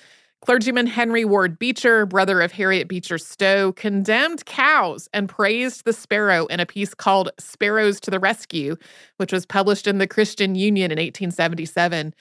Clergyman 0.45 0.87
Henry 0.87 1.23
Ward 1.23 1.57
Beecher, 1.57 2.05
brother 2.05 2.41
of 2.41 2.51
Harriet 2.51 2.89
Beecher 2.89 3.17
Stowe, 3.17 3.71
condemned 3.71 4.45
Coues 4.45 5.07
and 5.13 5.29
praised 5.29 5.85
the 5.85 5.93
sparrow 5.93 6.47
in 6.47 6.59
a 6.59 6.65
piece 6.65 6.93
called 6.93 7.29
Sparrows 7.39 8.01
to 8.01 8.11
the 8.11 8.19
Rescue, 8.19 8.75
which 9.15 9.31
was 9.31 9.45
published 9.45 9.87
in 9.87 9.99
the 9.99 10.07
Christian 10.07 10.55
Union 10.55 10.91
in 10.91 10.97
1877. 10.97 12.13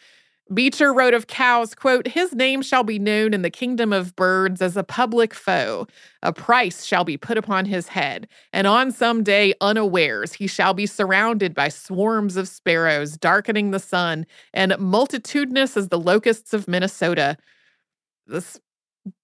Beecher 0.54 0.94
wrote 0.94 1.14
of 1.14 1.26
Coues, 1.26 1.74
quote, 1.74 2.06
His 2.06 2.32
name 2.32 2.62
shall 2.62 2.84
be 2.84 3.00
known 3.00 3.34
in 3.34 3.42
the 3.42 3.50
kingdom 3.50 3.92
of 3.92 4.14
birds 4.14 4.62
as 4.62 4.76
a 4.76 4.84
public 4.84 5.34
foe. 5.34 5.88
A 6.22 6.32
price 6.32 6.84
shall 6.84 7.02
be 7.02 7.16
put 7.16 7.36
upon 7.36 7.64
his 7.64 7.88
head, 7.88 8.28
and 8.52 8.68
on 8.68 8.92
some 8.92 9.24
day 9.24 9.52
unawares 9.60 10.34
he 10.34 10.46
shall 10.46 10.74
be 10.74 10.86
surrounded 10.86 11.56
by 11.56 11.68
swarms 11.68 12.36
of 12.36 12.46
sparrows 12.46 13.16
darkening 13.16 13.72
the 13.72 13.80
sun, 13.80 14.26
and 14.54 14.78
multitudinous 14.78 15.76
as 15.76 15.88
the 15.88 15.98
locusts 15.98 16.54
of 16.54 16.68
Minnesota. 16.68 17.36
This 18.32 18.58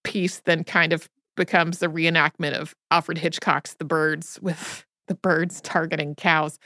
piece 0.05 0.41
then 0.41 0.65
kind 0.65 0.93
of 0.93 1.09
becomes 1.37 1.83
a 1.83 1.89
reenactment 1.89 2.53
of 2.53 2.75
Alfred 2.91 3.19
Hitchcock's 3.19 3.75
The 3.75 3.85
Birds 3.85 4.39
with 4.43 4.85
the 5.09 5.15
birds 5.15 5.63
targeting 5.63 6.15
Coues. 6.15 6.59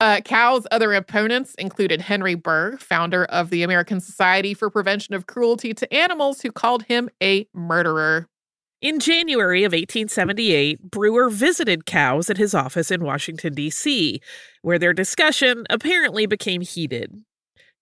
Uh, 0.00 0.20
Coues' 0.22 0.66
other 0.70 0.92
opponents 0.92 1.54
included 1.54 2.02
Henry 2.02 2.36
Bergh, 2.36 2.78
founder 2.78 3.24
of 3.24 3.48
the 3.48 3.62
American 3.62 4.00
Society 4.00 4.52
for 4.52 4.68
Prevention 4.68 5.14
of 5.14 5.26
Cruelty 5.26 5.72
to 5.72 5.92
Animals, 5.94 6.42
who 6.42 6.52
called 6.52 6.82
him 6.82 7.08
a 7.22 7.48
murderer. 7.54 8.28
In 8.82 9.00
January 9.00 9.64
of 9.64 9.72
1878, 9.72 10.90
Brewer 10.90 11.30
visited 11.30 11.86
Coues 11.86 12.28
at 12.28 12.36
his 12.36 12.54
office 12.54 12.90
in 12.90 13.02
Washington, 13.02 13.54
D.C., 13.54 14.20
where 14.60 14.78
their 14.78 14.92
discussion 14.92 15.64
apparently 15.70 16.26
became 16.26 16.60
heated. 16.60 17.24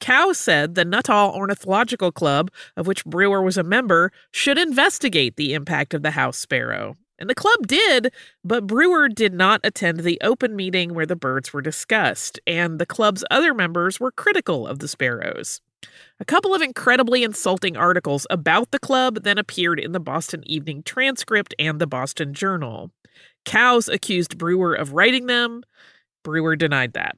Coues 0.01 0.39
said 0.39 0.75
the 0.75 0.85
Nuttall 0.85 1.33
Ornithological 1.35 2.13
Club, 2.13 2.51
of 2.77 2.87
which 2.87 3.05
Brewer 3.05 3.43
was 3.43 3.57
a 3.57 3.63
member, 3.63 4.13
should 4.33 4.59
investigate 4.59 5.37
the 5.37 5.55
impact 5.55 5.95
of 5.95 6.03
the 6.03 6.11
house 6.13 6.37
sparrow. 6.37 6.97
And 7.19 7.31
the 7.31 7.35
club 7.35 7.67
did, 7.67 8.13
but 8.45 8.67
Brewer 8.67 9.09
did 9.09 9.33
not 9.33 9.61
attend 9.63 10.01
the 10.01 10.21
open 10.23 10.57
meeting 10.57 10.95
where 10.95 11.07
the 11.07 11.17
birds 11.17 11.53
were 11.53 11.63
discussed, 11.63 12.41
and 12.47 12.79
the 12.79 12.87
club's 12.87 13.25
other 13.31 13.55
members 13.55 14.01
were 14.01 14.11
critical 14.11 14.67
of 14.67 14.81
the 14.81 14.89
sparrows. 14.89 15.61
A 16.19 16.25
couple 16.25 16.55
of 16.55 16.63
incredibly 16.63 17.23
insulting 17.23 17.77
articles 17.77 18.27
about 18.31 18.71
the 18.73 18.79
club 18.79 19.23
then 19.23 19.39
appeared 19.39 19.79
in 19.79 19.93
the 19.93 20.01
Boston 20.01 20.43
Evening 20.45 20.83
Transcript 20.83 21.55
and 21.59 21.81
the 21.81 21.87
Boston 21.87 22.35
Journal. 22.35 22.91
Coues 23.45 23.89
accused 23.89 24.39
Brewer 24.39 24.75
of 24.75 24.93
writing 24.93 25.27
them. 25.27 25.63
Brewer 26.25 26.57
denied 26.57 26.95
that. 26.95 27.17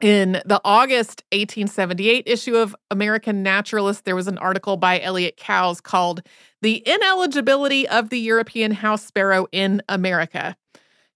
In 0.00 0.40
the 0.44 0.60
August 0.64 1.24
1878 1.32 2.22
issue 2.28 2.54
of 2.54 2.76
American 2.88 3.42
Naturalist, 3.42 4.04
there 4.04 4.14
was 4.14 4.28
an 4.28 4.38
article 4.38 4.76
by 4.76 5.00
Elliot 5.00 5.36
Coues 5.36 5.80
called 5.80 6.22
The 6.62 6.84
Ineligibility 6.86 7.88
of 7.88 8.08
the 8.08 8.20
European 8.20 8.70
House 8.70 9.04
Sparrow 9.04 9.48
in 9.50 9.82
America. 9.88 10.56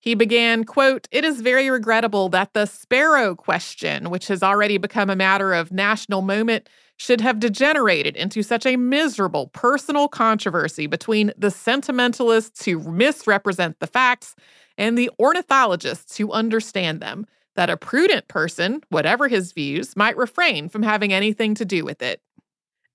He 0.00 0.16
began, 0.16 0.64
quote, 0.64 1.06
It 1.12 1.24
is 1.24 1.42
very 1.42 1.70
regrettable 1.70 2.28
that 2.30 2.54
the 2.54 2.66
sparrow 2.66 3.36
question, 3.36 4.10
which 4.10 4.26
has 4.26 4.42
already 4.42 4.78
become 4.78 5.10
a 5.10 5.16
matter 5.16 5.54
of 5.54 5.70
national 5.70 6.22
moment, 6.22 6.68
should 6.96 7.20
have 7.20 7.38
degenerated 7.38 8.16
into 8.16 8.42
such 8.42 8.66
a 8.66 8.76
miserable 8.76 9.46
personal 9.52 10.08
controversy 10.08 10.88
between 10.88 11.32
the 11.38 11.52
sentimentalists 11.52 12.64
who 12.64 12.80
misrepresent 12.80 13.78
the 13.78 13.86
facts 13.86 14.34
and 14.76 14.98
the 14.98 15.10
ornithologists 15.20 16.16
who 16.16 16.32
understand 16.32 16.98
them 16.98 17.26
that 17.56 17.70
a 17.70 17.76
prudent 17.76 18.28
person, 18.28 18.80
whatever 18.88 19.28
his 19.28 19.52
views, 19.52 19.96
might 19.96 20.16
refrain 20.16 20.68
from 20.68 20.82
having 20.82 21.12
anything 21.12 21.54
to 21.56 21.64
do 21.64 21.84
with 21.84 22.02
it. 22.02 22.20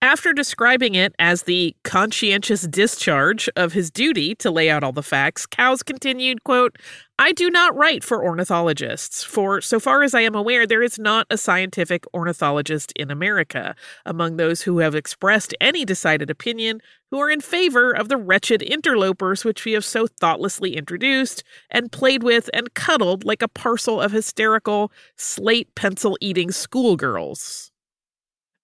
After 0.04 0.32
describing 0.32 0.94
it 0.94 1.16
as 1.18 1.44
the 1.44 1.76
conscientious 1.84 2.62
discharge 2.68 3.50
of 3.56 3.74
his 3.74 3.90
duty 3.90 4.36
to 4.36 4.52
lay 4.52 4.70
out 4.70 4.84
all 4.84 4.92
the 4.92 5.02
facts, 5.02 5.48
Coues 5.48 5.82
continued, 5.82 6.44
quote, 6.44 6.78
I 7.18 7.32
do 7.32 7.50
not 7.50 7.76
write 7.76 8.04
for 8.04 8.24
ornithologists, 8.24 9.24
for 9.24 9.60
so 9.60 9.80
far 9.80 10.04
as 10.04 10.14
I 10.14 10.22
am 10.22 10.36
aware, 10.36 10.68
there 10.68 10.84
is 10.84 11.00
not 11.00 11.26
a 11.32 11.38
scientific 11.38 12.06
ornithologist 12.14 12.94
in 12.96 13.10
America 13.10 13.74
among 14.06 14.38
those 14.38 14.62
who 14.62 14.78
have 14.78 14.94
expressed 14.94 15.56
any 15.60 15.84
decided 15.84 16.30
opinion 16.30 16.80
who 17.10 17.18
are 17.18 17.32
in 17.32 17.42
favor 17.42 17.90
of 17.90 18.08
the 18.08 18.18
wretched 18.18 18.62
interlopers 18.62 19.44
which 19.44 19.66
we 19.66 19.72
have 19.72 19.84
so 19.84 20.06
thoughtlessly 20.06 20.76
introduced 20.76 21.44
and 21.72 21.92
played 21.92 22.22
with 22.22 22.52
and 22.54 22.76
cuddled 22.76 23.26
like 23.26 23.42
a 23.42 23.48
parcel 23.48 24.00
of 24.00 24.12
hysterical 24.12 24.92
slate 25.16 25.74
pencil 25.74 26.16
eating 26.22 26.52
schoolgirls. 26.52 27.72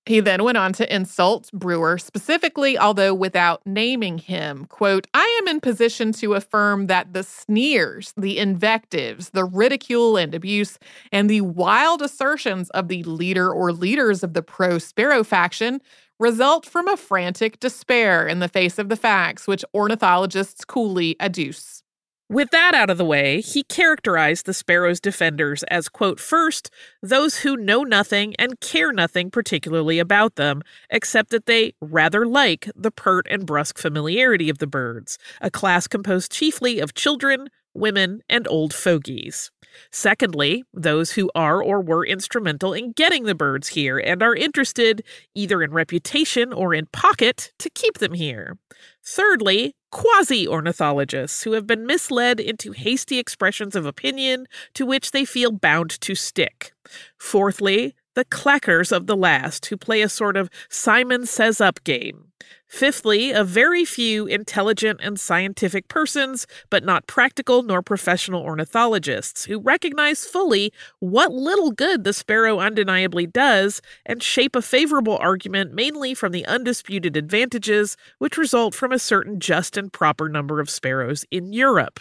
He 0.05 0.19
then 0.19 0.43
went 0.43 0.57
on 0.57 0.73
to 0.73 0.93
insult 0.93 1.49
Brewer 1.53 1.97
specifically, 1.97 2.77
although 2.77 3.13
without 3.13 3.61
naming 3.65 4.17
him. 4.17 4.65
Quote, 4.65 5.07
I 5.13 5.39
am 5.41 5.47
in 5.47 5.61
position 5.61 6.11
to 6.13 6.33
affirm 6.33 6.87
that 6.87 7.13
the 7.13 7.23
sneers, 7.23 8.13
the 8.17 8.37
invectives, 8.37 9.29
the 9.29 9.45
ridicule 9.45 10.17
and 10.17 10.35
abuse, 10.35 10.77
and 11.13 11.29
the 11.29 11.41
wild 11.41 12.01
assertions 12.01 12.69
of 12.71 12.89
the 12.89 13.03
leader 13.03 13.49
or 13.49 13.71
leaders 13.71 14.23
of 14.23 14.33
the 14.33 14.43
pro 14.43 14.77
Sparrow 14.77 15.23
faction 15.23 15.79
result 16.19 16.65
from 16.65 16.87
a 16.87 16.97
frantic 16.97 17.59
despair 17.59 18.27
in 18.27 18.39
the 18.39 18.49
face 18.49 18.77
of 18.79 18.89
the 18.89 18.95
facts 18.97 19.47
which 19.47 19.63
ornithologists 19.73 20.65
coolly 20.65 21.15
adduce. 21.19 21.82
With 22.29 22.51
that 22.51 22.73
out 22.73 22.89
of 22.89 22.97
the 22.97 23.05
way, 23.05 23.41
he 23.41 23.63
characterized 23.63 24.45
the 24.45 24.53
sparrow's 24.53 24.99
defenders 24.99 25.63
as, 25.63 25.89
quote, 25.89 26.19
first, 26.19 26.71
those 27.01 27.39
who 27.39 27.57
know 27.57 27.83
nothing 27.83 28.33
and 28.39 28.59
care 28.59 28.91
nothing 28.91 29.29
particularly 29.29 29.99
about 29.99 30.35
them, 30.35 30.61
except 30.89 31.31
that 31.31 31.45
they 31.45 31.73
rather 31.81 32.25
like 32.25 32.69
the 32.75 32.91
pert 32.91 33.27
and 33.29 33.45
brusque 33.45 33.77
familiarity 33.77 34.49
of 34.49 34.59
the 34.59 34.67
birds, 34.67 35.17
a 35.41 35.51
class 35.51 35.85
composed 35.85 36.31
chiefly 36.31 36.79
of 36.79 36.93
children, 36.93 37.49
women, 37.73 38.21
and 38.29 38.47
old 38.47 38.73
fogies. 38.73 39.51
Secondly, 39.91 40.63
those 40.73 41.11
who 41.11 41.29
are 41.35 41.61
or 41.61 41.81
were 41.81 42.05
instrumental 42.05 42.73
in 42.73 42.91
getting 42.91 43.23
the 43.23 43.35
birds 43.35 43.69
here 43.69 43.97
and 43.97 44.21
are 44.23 44.35
interested, 44.35 45.03
either 45.35 45.61
in 45.61 45.71
reputation 45.71 46.53
or 46.53 46.73
in 46.73 46.85
pocket, 46.87 47.51
to 47.59 47.69
keep 47.69 47.97
them 47.97 48.13
here. 48.13 48.57
Thirdly, 49.03 49.75
quasi 49.93 50.47
ornithologists 50.47 51.43
who 51.43 51.51
have 51.51 51.67
been 51.67 51.85
misled 51.85 52.39
into 52.39 52.71
hasty 52.71 53.19
expressions 53.19 53.75
of 53.75 53.85
opinion 53.85 54.47
to 54.73 54.87
which 54.87 55.11
they 55.11 55.23
feel 55.23 55.51
bound 55.51 55.91
to 56.01 56.15
stick. 56.15 56.73
Fourthly, 57.19 57.95
the 58.15 58.25
clackers 58.25 58.91
of 58.91 59.05
the 59.05 59.15
last 59.15 59.67
who 59.67 59.77
play 59.77 60.01
a 60.01 60.09
sort 60.09 60.35
of 60.35 60.49
Simon 60.67 61.27
Says 61.27 61.61
Up 61.61 61.83
game. 61.83 62.32
Fifthly, 62.67 63.31
a 63.31 63.43
very 63.43 63.85
few 63.85 64.25
intelligent 64.25 64.99
and 65.03 65.19
scientific 65.19 65.87
persons, 65.87 66.47
but 66.69 66.83
not 66.83 67.07
practical 67.07 67.63
nor 67.63 67.81
professional 67.81 68.41
ornithologists, 68.41 69.45
who 69.45 69.59
recognize 69.59 70.25
fully 70.25 70.73
what 70.99 71.31
little 71.31 71.71
good 71.71 72.03
the 72.03 72.13
sparrow 72.13 72.59
undeniably 72.59 73.27
does 73.27 73.81
and 74.05 74.23
shape 74.23 74.55
a 74.55 74.61
favorable 74.61 75.17
argument 75.17 75.73
mainly 75.73 76.13
from 76.13 76.31
the 76.31 76.45
undisputed 76.45 77.15
advantages 77.15 77.95
which 78.17 78.37
result 78.37 78.73
from 78.73 78.91
a 78.91 78.99
certain 78.99 79.39
just 79.39 79.77
and 79.77 79.93
proper 79.93 80.27
number 80.27 80.59
of 80.59 80.69
sparrows 80.69 81.25
in 81.29 81.53
Europe. 81.53 81.99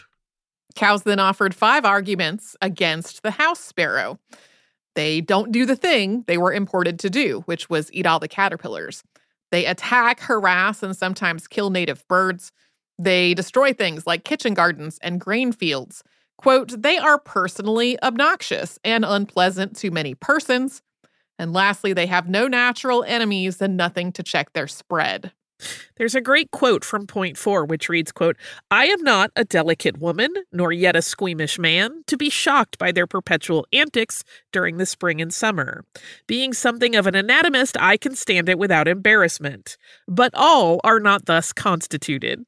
Coues 0.75 1.03
then 1.03 1.19
offered 1.19 1.55
five 1.55 1.85
arguments 1.85 2.57
against 2.63 3.23
the 3.23 3.33
house 3.33 3.61
sparrow. 3.61 4.19
They 4.95 5.21
don't 5.21 5.53
do 5.53 5.65
the 5.65 5.77
thing 5.77 6.25
they 6.27 6.39
were 6.39 6.53
imported 6.53 6.99
to 7.01 7.11
do, 7.11 7.43
which 7.47 7.71
was 7.71 7.91
eat 7.93 8.07
all 8.07 8.19
the 8.19 8.29
caterpillars. 8.29 9.03
They 9.53 9.67
attack, 9.67 10.19
harass, 10.19 10.83
and 10.83 10.97
sometimes 10.97 11.47
kill 11.47 11.71
native 11.71 12.09
birds. 12.09 12.51
They 12.99 13.35
destroy 13.35 13.73
things 13.73 14.07
like 14.07 14.25
kitchen 14.25 14.55
gardens 14.55 14.99
and 15.03 15.21
grain 15.21 15.53
fields. 15.53 16.03
Quote, 16.39 16.83
they 16.83 16.99
are 16.99 17.19
personally 17.19 18.03
obnoxious 18.03 18.79
and 18.83 19.05
unpleasant 19.05 19.77
to 19.77 19.91
many 19.93 20.15
persons. 20.15 20.83
And 21.39 21.53
lastly, 21.53 21.93
they 21.93 22.07
have 22.07 22.29
no 22.29 22.49
natural 22.49 23.05
enemies 23.05 23.61
and 23.63 23.77
nothing 23.77 24.11
to 24.13 24.23
check 24.23 24.53
their 24.55 24.67
spread. 24.67 25.33
There's 25.97 26.15
a 26.15 26.21
great 26.21 26.51
quote 26.51 26.85
from 26.85 27.07
point 27.07 27.37
four, 27.37 27.65
which 27.65 27.89
reads, 27.89 28.13
quote, 28.13 28.37
I 28.71 28.87
am 28.87 29.03
not 29.03 29.31
a 29.37 29.45
delicate 29.45 29.99
woman, 29.99 30.33
nor 30.53 30.73
yet 30.73 30.97
a 30.97 31.03
squeamish 31.03 31.59
man, 31.59 32.03
to 32.07 32.17
be 32.17 32.31
shocked 32.31 32.79
by 32.79 32.93
their 32.93 33.07
perpetual 33.07 33.67
antics 33.73 34.25
during 34.53 34.77
the 34.77 34.87
spring 34.87 35.21
and 35.21 35.33
summer. 35.33 35.85
Being 36.27 36.53
something 36.53 36.95
of 36.95 37.07
an 37.07 37.15
anatomist, 37.15 37.77
I 37.81 37.97
can 37.97 38.15
stand 38.15 38.49
it 38.49 38.59
without 38.59 38.89
embarrassment. 38.89 39.77
But 40.09 40.33
all 40.35 40.81
are 40.85 41.01
not 41.01 41.27
thus 41.27 41.53
constituted. 41.53 42.45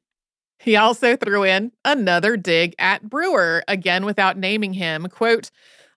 He 0.59 0.75
also 0.75 1.15
threw 1.15 1.43
in 1.43 1.73
another 1.83 2.37
dig 2.37 2.75
at 2.79 3.09
Brewer, 3.09 3.63
again 3.67 4.05
without 4.05 4.37
naming 4.37 4.73
him. 4.73 5.07
Quote, 5.07 5.51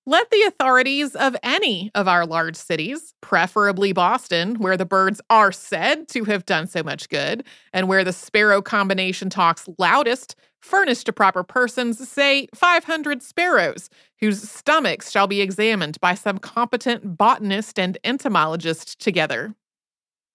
let 0.08 0.30
the 0.30 0.42
authorities 0.44 1.14
of 1.14 1.36
any 1.42 1.90
of 1.94 2.08
our 2.08 2.24
large 2.24 2.56
cities, 2.56 3.12
preferably 3.20 3.92
Boston, 3.92 4.54
where 4.54 4.76
the 4.78 4.86
birds 4.86 5.20
are 5.28 5.52
said 5.52 6.08
to 6.08 6.24
have 6.24 6.46
done 6.46 6.66
so 6.66 6.82
much 6.82 7.10
good, 7.10 7.44
and 7.74 7.88
where 7.88 8.02
the 8.02 8.12
sparrow 8.14 8.62
combination 8.62 9.28
talks 9.28 9.68
loudest, 9.76 10.34
furnish 10.60 11.04
to 11.04 11.12
proper 11.12 11.44
persons, 11.44 12.08
say 12.08 12.48
500 12.54 13.22
sparrows, 13.22 13.90
whose 14.18 14.50
stomachs 14.50 15.10
shall 15.10 15.26
be 15.26 15.42
examined 15.42 16.00
by 16.00 16.14
some 16.14 16.38
competent 16.38 17.18
botanist 17.18 17.78
and 17.78 17.98
entomologist 18.02 18.98
together. 18.98 19.54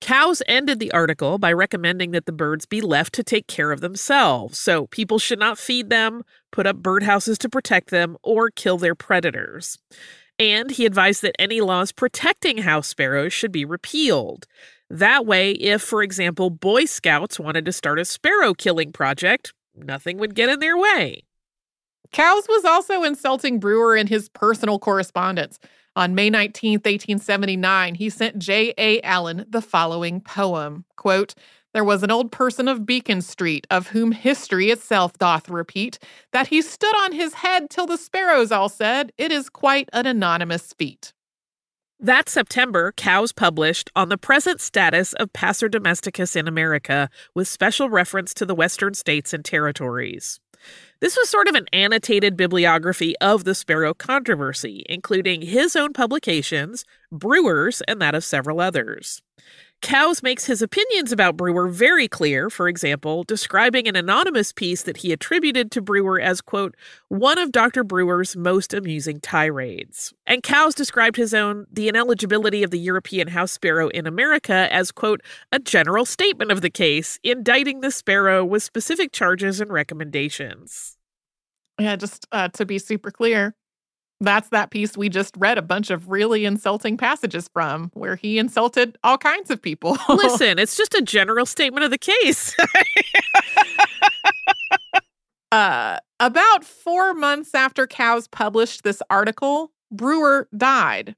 Coues 0.04 0.44
ended 0.50 0.80
the 0.80 0.92
article 0.92 1.38
by 1.38 1.54
recommending 1.54 2.12
that 2.12 2.26
the 2.26 2.34
birds 2.34 2.66
be 2.66 2.82
left 2.82 3.14
to 3.14 3.24
take 3.24 3.48
care 3.48 3.72
of 3.72 3.80
themselves, 3.80 4.60
so 4.60 4.88
people 4.88 5.18
should 5.18 5.40
not 5.40 5.58
feed 5.58 5.90
them, 5.90 6.24
put 6.52 6.68
up 6.68 6.82
birdhouses 6.82 7.38
to 7.38 7.48
protect 7.48 7.90
them, 7.90 8.18
or 8.22 8.50
kill 8.50 8.78
their 8.78 8.96
predators. 8.96 9.78
And 10.38 10.72
he 10.72 10.86
advised 10.86 11.22
that 11.22 11.40
any 11.40 11.62
laws 11.62 11.94
protecting 11.94 12.58
house 12.58 12.90
sparrows 12.90 13.32
should 13.32 13.54
be 13.54 13.64
repealed. 13.64 14.46
That 14.90 15.26
way, 15.26 15.52
if, 15.52 15.82
for 15.82 16.04
example, 16.04 16.50
Boy 16.50 16.84
Scouts 16.84 17.40
wanted 17.40 17.64
to 17.64 17.72
start 17.72 17.98
a 17.98 18.04
sparrow 18.04 18.54
killing 18.54 18.92
project, 18.92 19.54
nothing 19.74 20.18
would 20.18 20.36
get 20.36 20.50
in 20.50 20.60
their 20.60 20.78
way. 20.78 21.24
Coues 22.12 22.50
was 22.50 22.66
also 22.66 23.04
insulting 23.04 23.58
Brewer 23.58 23.96
in 23.96 24.08
his 24.08 24.28
personal 24.28 24.80
correspondence. 24.80 25.60
On 25.96 26.16
May 26.16 26.30
19, 26.32 26.74
1879, 26.80 27.96
he 27.96 28.10
sent 28.10 28.40
J.A. 28.40 29.02
Allen 29.04 29.46
the 29.48 29.62
following 29.62 30.22
poem 30.22 30.86
quote, 30.96 31.36
There 31.74 31.84
was 31.84 32.02
an 32.02 32.10
old 32.10 32.32
person 32.32 32.68
of 32.68 32.86
Beacon 32.86 33.22
Street, 33.22 33.68
of 33.70 33.90
whom 33.90 34.12
history 34.12 34.72
itself 34.72 35.14
doth 35.20 35.50
repeat, 35.50 36.00
that 36.32 36.48
he 36.48 36.64
stood 36.64 36.96
on 37.04 37.12
his 37.12 37.36
head 37.36 37.70
till 37.70 37.86
the 37.86 37.98
sparrows 37.98 38.52
all 38.52 38.70
said, 38.70 39.12
It 39.20 39.32
is 39.32 39.50
quite 39.50 39.88
an 39.94 40.08
anonymous 40.08 40.74
feat. 40.74 41.14
That 42.00 42.28
September, 42.28 42.92
Coues 42.92 43.32
published 43.32 43.92
On 43.96 44.10
the 44.10 44.18
Present 44.18 44.60
Status 44.60 45.14
of 45.14 45.32
Passer 45.32 45.70
Domesticus 45.70 46.36
in 46.36 46.48
America, 46.48 47.10
with 47.36 47.48
special 47.48 47.90
reference 47.90 48.34
to 48.34 48.46
the 48.46 48.56
Western 48.56 48.96
states 48.96 49.32
and 49.32 49.46
territories. 49.46 50.40
This 51.00 51.18
was 51.18 51.30
sort 51.30 51.48
of 51.48 51.56
an 51.56 51.68
annotated 51.74 52.38
bibliography 52.38 53.16
of 53.20 53.44
the 53.44 53.56
Sparrow 53.56 53.94
controversy, 53.94 54.86
including 54.88 55.42
his 55.42 55.76
own 55.76 55.92
publications, 55.92 56.86
Brewer's, 57.12 57.82
and 57.82 58.02
that 58.02 58.16
of 58.16 58.24
several 58.24 58.62
others. 58.62 59.22
Coues 59.84 60.24
makes 60.24 60.46
his 60.46 60.62
opinions 60.62 61.12
about 61.12 61.36
Brewer 61.36 61.68
very 61.68 62.08
clear, 62.08 62.50
for 62.50 62.70
example, 62.70 63.26
describing 63.26 63.86
an 63.86 63.98
anonymous 63.98 64.54
piece 64.54 64.84
that 64.84 64.98
he 64.98 65.12
attributed 65.12 65.72
to 65.72 65.82
Brewer 65.82 66.22
as, 66.22 66.40
quote, 66.40 66.76
one 67.10 67.38
of 67.38 67.52
Dr. 67.52 67.84
Brewer's 67.84 68.38
most 68.38 68.74
amusing 68.74 69.20
tirades. 69.20 70.14
And 70.26 70.42
Coues 70.42 70.74
described 70.74 71.18
his 71.18 71.34
own 71.34 71.68
The 71.70 71.90
Ineligibility 71.90 72.64
of 72.64 72.72
the 72.72 72.80
European 72.80 73.28
House 73.28 73.52
Sparrow 73.52 73.90
in 73.90 74.08
America 74.08 74.74
as, 74.74 74.90
quote, 74.90 75.22
a 75.52 75.60
general 75.60 76.06
statement 76.06 76.50
of 76.50 76.62
the 76.62 76.70
case, 76.70 77.20
indicting 77.22 77.82
the 77.82 77.92
sparrow 77.92 78.46
with 78.46 78.64
specific 78.64 79.12
charges 79.12 79.60
and 79.60 79.70
recommendations. 79.70 80.98
Yeah, 81.78 81.98
just 81.98 82.26
uh, 82.32 82.48
to 82.50 82.66
be 82.66 82.80
super 82.80 83.12
clear, 83.12 83.54
that's 84.20 84.50
that 84.50 84.72
piece 84.72 84.98
we 84.98 85.10
just 85.10 85.36
read 85.38 85.58
a 85.58 85.62
bunch 85.62 85.90
of 85.90 86.10
really 86.10 86.46
insulting 86.46 86.98
passages 86.98 87.50
from 87.52 87.92
where 87.94 88.16
he 88.16 88.40
insulted 88.40 88.98
all 89.04 89.18
kinds 89.18 89.52
of 89.52 89.62
people. 89.62 89.98
Listen, 90.10 90.60
it's 90.60 90.76
just 90.76 90.94
a 90.94 91.02
general 91.02 91.46
statement 91.46 91.84
of 91.84 91.92
the 91.92 91.98
case. 91.98 92.56
uh, 95.52 95.98
about 96.20 96.64
four 96.64 97.14
months 97.14 97.54
after 97.54 97.86
Coues 97.86 98.28
published 98.28 98.84
this 98.84 99.02
article, 99.10 99.72
Brewer 99.92 100.48
died. 100.56 101.16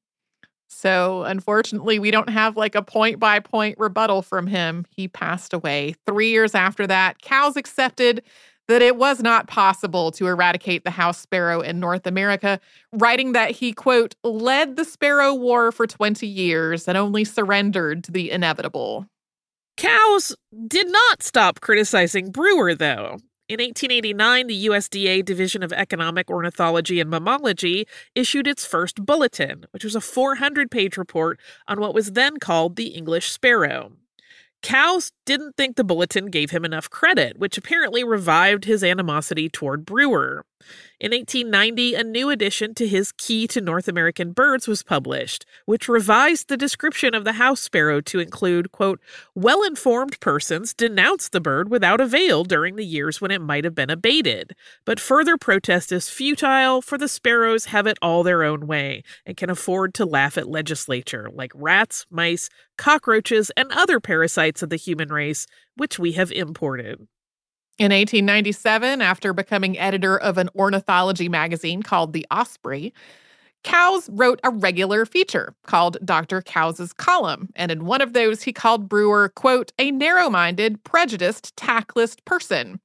So, 0.67 1.23
unfortunately, 1.23 1.99
we 1.99 2.11
don't 2.11 2.29
have 2.29 2.57
like 2.57 2.75
a 2.75 2.81
point 2.81 3.19
by 3.19 3.39
point 3.39 3.77
rebuttal 3.79 4.21
from 4.21 4.45
him. 4.45 4.85
He 4.89 5.07
passed 5.07 5.53
away. 5.53 5.95
Three 6.05 6.31
years 6.31 6.53
after 6.53 6.85
that, 6.87 7.21
Coues 7.21 7.55
accepted 7.55 8.23
that 8.67 8.81
it 8.81 8.97
was 8.97 9.21
not 9.21 9.47
possible 9.47 10.11
to 10.11 10.27
eradicate 10.27 10.83
the 10.83 10.91
house 10.91 11.19
sparrow 11.19 11.61
in 11.61 11.79
North 11.79 12.07
America, 12.07 12.59
writing 12.91 13.33
that 13.33 13.51
he, 13.51 13.73
quote, 13.73 14.15
led 14.23 14.75
the 14.75 14.85
sparrow 14.85 15.33
war 15.33 15.71
for 15.71 15.85
20 15.85 16.25
years 16.25 16.87
and 16.87 16.97
only 16.97 17.23
surrendered 17.23 18.03
to 18.03 18.11
the 18.11 18.31
inevitable. 18.31 19.07
Coues 19.77 20.35
did 20.67 20.87
not 20.89 21.21
stop 21.21 21.59
criticizing 21.59 22.31
Brewer, 22.31 22.73
though. 22.73 23.17
In 23.47 23.59
1889, 23.59 24.47
the 24.47 24.65
USDA 24.65 25.23
Division 25.23 25.61
of 25.61 25.71
Economic 25.71 26.31
Ornithology 26.31 26.99
and 26.99 27.11
Mammalogy 27.11 27.85
issued 28.15 28.47
its 28.47 28.65
first 28.65 29.05
bulletin, 29.05 29.67
which 29.69 29.83
was 29.83 29.93
a 29.93 30.01
400 30.01 30.71
page 30.71 30.97
report 30.97 31.39
on 31.67 31.79
what 31.79 31.93
was 31.93 32.13
then 32.13 32.37
called 32.37 32.75
the 32.75 32.87
English 32.87 33.29
sparrow. 33.29 33.91
Coues 34.65 35.11
didn't 35.27 35.57
think 35.57 35.75
the 35.75 35.83
bulletin 35.83 36.31
gave 36.31 36.49
him 36.49 36.65
enough 36.65 36.89
credit, 36.89 37.37
which 37.37 37.55
apparently 37.55 38.03
revived 38.03 38.65
his 38.65 38.83
animosity 38.83 39.47
toward 39.47 39.85
Brewer. 39.85 40.43
In 40.97 41.11
1890, 41.11 41.93
a 41.93 42.03
new 42.03 42.29
edition 42.29 42.73
to 42.75 42.87
his 42.87 43.11
Key 43.11 43.47
to 43.47 43.59
North 43.59 43.89
American 43.89 44.31
Birds 44.31 44.65
was 44.65 44.81
published, 44.81 45.45
which 45.65 45.89
revised 45.89 46.47
the 46.47 46.55
description 46.55 47.13
of 47.13 47.25
the 47.25 47.33
house 47.33 47.59
sparrow 47.59 47.99
to 48.01 48.19
include, 48.19 48.71
quote, 48.71 49.01
well 49.35 49.61
informed 49.61 50.17
persons 50.21 50.73
denounced 50.73 51.33
the 51.33 51.41
bird 51.41 51.69
without 51.69 51.99
avail 51.99 52.45
during 52.45 52.77
the 52.77 52.85
years 52.85 53.19
when 53.19 53.29
it 53.29 53.41
might 53.41 53.65
have 53.65 53.75
been 53.75 53.89
abated. 53.89 54.55
But 54.85 55.01
further 55.01 55.37
protest 55.37 55.91
is 55.91 56.09
futile, 56.09 56.81
for 56.81 56.97
the 56.97 57.09
sparrows 57.09 57.65
have 57.65 57.87
it 57.87 57.97
all 58.01 58.23
their 58.23 58.43
own 58.43 58.65
way 58.65 59.03
and 59.25 59.35
can 59.35 59.49
afford 59.49 59.93
to 59.95 60.05
laugh 60.05 60.37
at 60.37 60.47
legislature, 60.47 61.29
like 61.31 61.51
rats, 61.53 62.05
mice, 62.09 62.49
cockroaches, 62.77 63.51
and 63.57 63.69
other 63.73 63.99
parasites 63.99 64.63
of 64.63 64.69
the 64.69 64.77
human 64.77 65.09
race, 65.09 65.45
which 65.75 65.99
we 65.99 66.13
have 66.13 66.31
imported. 66.31 67.05
In 67.77 67.91
1897, 67.91 69.01
after 69.01 69.33
becoming 69.33 69.77
editor 69.77 70.17
of 70.17 70.37
an 70.37 70.49
ornithology 70.55 71.27
magazine 71.27 71.83
called 71.83 72.13
The 72.13 72.25
Osprey, 72.31 72.93
Coues 73.65 74.09
wrote 74.13 74.39
a 74.45 74.49
regular 74.49 75.05
feature 75.05 75.55
called 75.65 75.97
Dr. 76.05 76.41
Coues's 76.41 76.93
Column, 76.93 77.49
and 77.53 77.71
in 77.71 77.83
one 77.83 77.99
of 77.99 78.13
those 78.13 78.43
he 78.43 78.53
called 78.53 78.87
Brewer, 78.87 79.27
quote, 79.27 79.73
a 79.77 79.91
narrow-minded, 79.91 80.85
prejudiced, 80.85 81.57
tactless 81.57 82.15
person. 82.23 82.79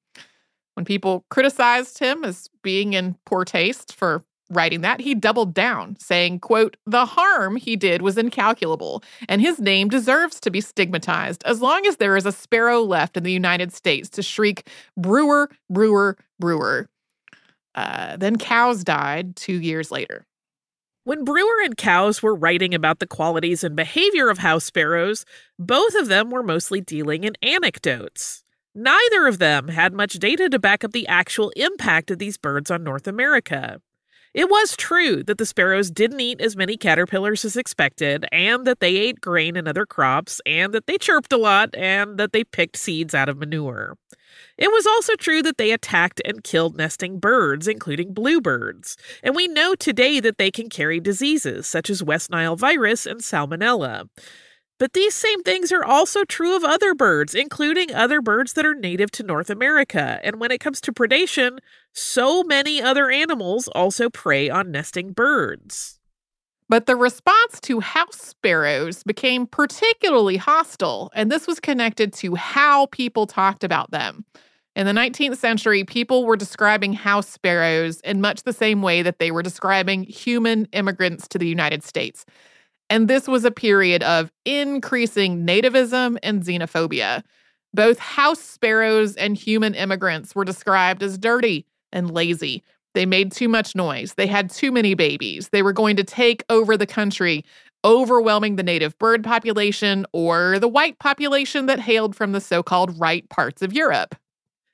When 0.75 0.85
people 0.85 1.25
criticized 1.31 2.01
him 2.01 2.25
as 2.25 2.49
being 2.63 2.95
in 2.95 3.17
poor 3.27 3.45
taste 3.45 3.95
for 3.95 4.25
writing 4.51 4.81
that, 4.83 5.01
he 5.01 5.15
doubled 5.15 5.55
down, 5.55 5.97
saying, 5.99 6.41
quote, 6.41 6.77
the 6.87 7.07
harm 7.07 7.57
he 7.57 7.77
did 7.77 8.03
was 8.03 8.19
incalculable, 8.19 9.03
and 9.29 9.41
his 9.41 9.59
name 9.61 9.89
deserves 9.89 10.41
to 10.41 10.51
be 10.51 10.61
stigmatized 10.61 11.43
as 11.47 11.63
long 11.63 11.87
as 11.87 11.97
there 11.97 12.17
is 12.17 12.27
a 12.27 12.33
sparrow 12.33 12.83
left 12.83 13.17
in 13.17 13.23
the 13.23 13.33
United 13.33 13.73
States 13.73 14.09
to 14.11 14.23
shriek, 14.23 14.69
Brewer, 14.97 15.51
Brewer, 15.71 16.19
Brewer. 16.39 16.89
Uh, 17.75 18.17
then 18.17 18.37
Coues 18.37 18.85
died 18.85 19.37
two 19.37 19.61
years 19.61 19.91
later. 19.91 20.27
When 21.05 21.25
Brewer 21.25 21.63
and 21.65 21.77
Coues 21.77 22.23
were 22.23 22.35
writing 22.35 22.75
about 22.75 22.99
the 22.99 23.07
qualities 23.07 23.65
and 23.65 23.75
behavior 23.75 24.29
of 24.29 24.39
house 24.39 24.65
sparrows, 24.65 25.25
both 25.59 25.95
of 25.95 26.09
them 26.09 26.31
were 26.31 26.43
mostly 26.43 26.81
dealing 26.81 27.25
in 27.25 27.37
anecdotes. 27.43 28.45
Neither 28.75 29.27
of 29.27 29.39
them 29.39 29.69
had 29.69 29.93
much 29.93 30.15
data 30.15 30.49
to 30.49 30.59
back 30.59 30.85
up 30.85 30.93
the 30.93 31.09
actual 31.09 31.51
impact 31.57 32.11
of 32.11 32.19
these 32.19 32.37
birds 32.37 32.71
on 32.71 32.85
North 32.85 33.09
America. 33.09 33.81
It 34.33 34.49
was 34.49 34.77
true 34.77 35.25
that 35.25 35.39
the 35.39 35.47
sparrows 35.47 35.91
didn't 35.91 36.21
eat 36.21 36.41
as 36.41 36.55
many 36.55 36.77
caterpillars 36.77 37.45
as 37.45 37.57
expected, 37.57 38.27
and 38.31 38.65
that 38.65 38.79
they 38.79 38.97
ate 38.97 39.21
grain 39.21 39.57
and 39.57 39.67
other 39.67 39.85
crops, 39.85 40.41
and 40.47 40.73
that 40.73 40.87
they 40.87 40.99
chirped 40.99 41.33
a 41.33 41.37
lot, 41.37 41.75
and 41.75 42.17
that 42.17 42.33
they 42.33 42.45
picked 42.45 42.77
seeds 42.77 43.13
out 43.13 43.29
of 43.29 43.39
manure. 43.39 43.97
It 44.57 44.69
was 44.69 44.87
also 44.87 45.17
true 45.17 45.43
that 45.43 45.59
they 45.59 45.73
attacked 45.73 46.21
and 46.25 46.45
killed 46.45 46.77
nesting 46.77 47.19
birds, 47.19 47.67
including 47.67 48.15
bluebirds. 48.15 48.97
And 49.25 49.35
we 49.35 49.49
know 49.49 49.75
today 49.75 50.21
that 50.21 50.39
they 50.39 50.53
can 50.53 50.69
carry 50.69 51.01
diseases 51.01 51.67
such 51.67 51.91
as 51.91 52.01
West 52.01 52.31
Nile 52.31 52.55
virus 52.55 53.07
and 53.07 53.21
salmonella. 53.21 54.09
But 54.81 54.95
these 54.95 55.15
same 55.15 55.43
things 55.43 55.71
are 55.73 55.85
also 55.85 56.25
true 56.25 56.57
of 56.57 56.65
other 56.65 56.95
birds, 56.95 57.35
including 57.35 57.95
other 57.95 58.23
birds 58.23 58.55
that 58.55 58.65
are 58.65 58.75
native 58.75 59.11
to 59.13 59.23
North 59.23 59.51
America. 59.51 60.19
And 60.25 60.41
when 60.41 60.51
it 60.51 60.61
comes 60.61 60.81
to 60.81 60.93
predation, 60.93 61.59
so 61.93 62.43
many 62.43 62.81
other 62.81 63.11
animals 63.11 63.69
also 63.69 64.09
prey 64.09 64.49
on 64.49 64.71
nesting 64.71 65.13
birds. 65.13 66.01
But 66.67 66.87
the 66.87 66.97
response 66.97 67.61
to 67.61 67.81
house 67.81 68.17
sparrows 68.17 69.03
became 69.03 69.47
particularly 69.47 70.39
hostile, 70.39 71.11
and 71.15 71.31
this 71.31 71.47
was 71.47 71.61
connected 71.61 72.15
to 72.15 72.37
how 72.37 72.87
people 72.87 73.27
talked 73.27 73.65
about 73.65 73.91
them. 73.91 74.25
In 74.75 74.87
the 74.87 74.93
19th 74.93 75.37
century, 75.37 75.85
people 75.85 76.25
were 76.25 76.37
describing 76.37 76.95
house 76.95 77.29
sparrows 77.29 78.01
in 78.01 78.23
much 78.23 78.45
the 78.45 78.53
same 78.55 78.81
way 78.81 79.03
that 79.03 79.19
they 79.19 79.31
were 79.31 79.43
describing 79.43 80.05
human 80.05 80.65
immigrants 80.73 81.29
to 81.29 81.39
the 81.39 81.49
United 81.49 81.83
States. 81.83 82.25
And 82.91 83.07
this 83.07 83.29
was 83.29 83.45
a 83.45 83.53
period 83.53 84.03
of 84.03 84.33
increasing 84.45 85.47
nativism 85.47 86.19
and 86.25 86.43
xenophobia. 86.43 87.23
Both 87.73 88.01
house 88.01 88.41
sparrows 88.41 89.15
and 89.15 89.37
human 89.37 89.75
immigrants 89.75 90.35
were 90.35 90.45
described 90.45 91.05
as 91.05 91.17
dirty 91.17 91.67
and 91.93 92.11
lazy. 92.11 92.65
They 92.95 93.07
made 93.07 93.31
too 93.31 93.49
much 93.49 93.77
noise. 93.77 94.15
They 94.15 94.27
had 94.27 94.51
too 94.51 94.73
many 94.73 94.95
babies. 94.95 95.51
They 95.51 95.63
were 95.63 95.73
going 95.73 95.95
to 95.97 96.05
take 96.05 96.43
over 96.51 96.77
the 96.77 96.87
country, 96.87 97.45
overwhelming 97.85 98.57
the 98.57 98.65
native 98.65 98.99
bird 98.99 99.23
population 99.23 100.05
or 100.13 100.59
the 100.59 100.67
white 100.67 100.99
population 100.99 101.67
that 101.67 101.79
hailed 101.79 102.17
from 102.17 102.33
the 102.33 102.41
so 102.41 102.61
called 102.65 102.99
right 102.99 103.29
parts 103.31 103.63
of 103.63 103.73
Europe. 103.73 104.17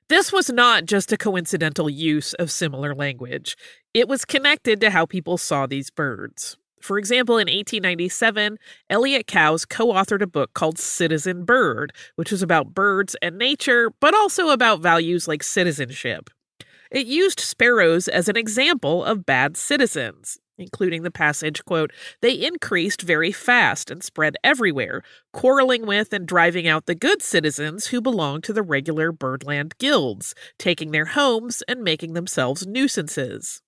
This 0.09 0.33
was 0.33 0.49
not 0.49 0.85
just 0.85 1.11
a 1.11 1.17
coincidental 1.17 1.89
use 1.89 2.33
of 2.35 2.49
similar 2.49 2.95
language, 2.95 3.55
it 3.93 4.07
was 4.07 4.25
connected 4.25 4.81
to 4.81 4.89
how 4.89 5.05
people 5.05 5.37
saw 5.37 5.67
these 5.67 5.91
birds. 5.91 6.57
For 6.81 6.97
example, 6.97 7.35
in 7.35 7.47
1897, 7.47 8.57
Elliot 8.89 9.27
Coues 9.27 9.65
co 9.65 9.87
authored 9.87 10.21
a 10.21 10.27
book 10.27 10.53
called 10.53 10.77
Citizen 10.77 11.43
Bird, 11.43 11.93
which 12.15 12.31
was 12.31 12.41
about 12.41 12.73
birds 12.73 13.15
and 13.21 13.37
nature, 13.37 13.91
but 13.99 14.13
also 14.13 14.49
about 14.49 14.81
values 14.81 15.27
like 15.27 15.43
citizenship. 15.43 16.29
It 16.91 17.07
used 17.07 17.39
sparrows 17.39 18.07
as 18.07 18.29
an 18.29 18.37
example 18.37 19.03
of 19.03 19.25
bad 19.25 19.57
citizens, 19.57 20.39
including 20.57 21.03
the 21.03 21.11
passage, 21.11 21.63
quote, 21.65 21.91
they 22.21 22.33
increased 22.33 23.01
very 23.01 23.31
fast 23.31 23.91
and 23.91 24.03
spread 24.03 24.37
everywhere, 24.43 25.01
quarreling 25.33 25.85
with 25.85 26.13
and 26.13 26.25
driving 26.25 26.67
out 26.67 26.85
the 26.85 26.95
good 26.95 27.21
citizens 27.21 27.87
who 27.87 28.01
belonged 28.01 28.43
to 28.45 28.53
the 28.53 28.63
regular 28.63 29.11
birdland 29.11 29.77
guilds, 29.79 30.33
taking 30.57 30.91
their 30.91 31.05
homes 31.05 31.61
and 31.67 31.83
making 31.83 32.13
themselves 32.13 32.65
nuisances. 32.65 33.61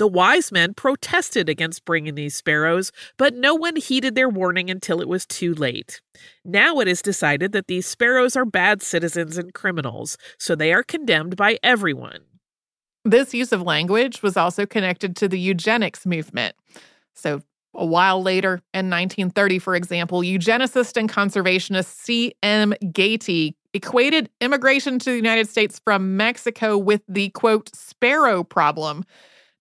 The 0.00 0.06
wise 0.06 0.50
men 0.50 0.72
protested 0.72 1.50
against 1.50 1.84
bringing 1.84 2.14
these 2.14 2.34
sparrows, 2.34 2.90
but 3.18 3.34
no 3.34 3.54
one 3.54 3.76
heeded 3.76 4.14
their 4.14 4.30
warning 4.30 4.70
until 4.70 5.02
it 5.02 5.08
was 5.08 5.26
too 5.26 5.52
late. 5.52 6.00
Now 6.42 6.80
it 6.80 6.88
is 6.88 7.02
decided 7.02 7.52
that 7.52 7.66
these 7.66 7.86
sparrows 7.86 8.34
are 8.34 8.46
bad 8.46 8.80
citizens 8.80 9.36
and 9.36 9.52
criminals, 9.52 10.16
so 10.38 10.54
they 10.54 10.72
are 10.72 10.82
condemned 10.82 11.36
by 11.36 11.58
everyone. 11.62 12.20
This 13.04 13.34
use 13.34 13.52
of 13.52 13.60
language 13.60 14.22
was 14.22 14.38
also 14.38 14.64
connected 14.64 15.16
to 15.16 15.28
the 15.28 15.38
eugenics 15.38 16.06
movement. 16.06 16.56
So, 17.12 17.42
a 17.74 17.84
while 17.84 18.22
later, 18.22 18.62
in 18.72 18.88
1930, 18.88 19.58
for 19.58 19.76
example, 19.76 20.22
eugenicist 20.22 20.96
and 20.96 21.10
conservationist 21.10 21.94
C.M. 21.94 22.72
Goethe 22.90 23.54
equated 23.74 24.30
immigration 24.40 24.98
to 24.98 25.10
the 25.10 25.16
United 25.16 25.50
States 25.50 25.78
from 25.84 26.16
Mexico 26.16 26.78
with 26.78 27.02
the 27.06 27.28
quote, 27.30 27.74
sparrow 27.76 28.42
problem, 28.42 29.04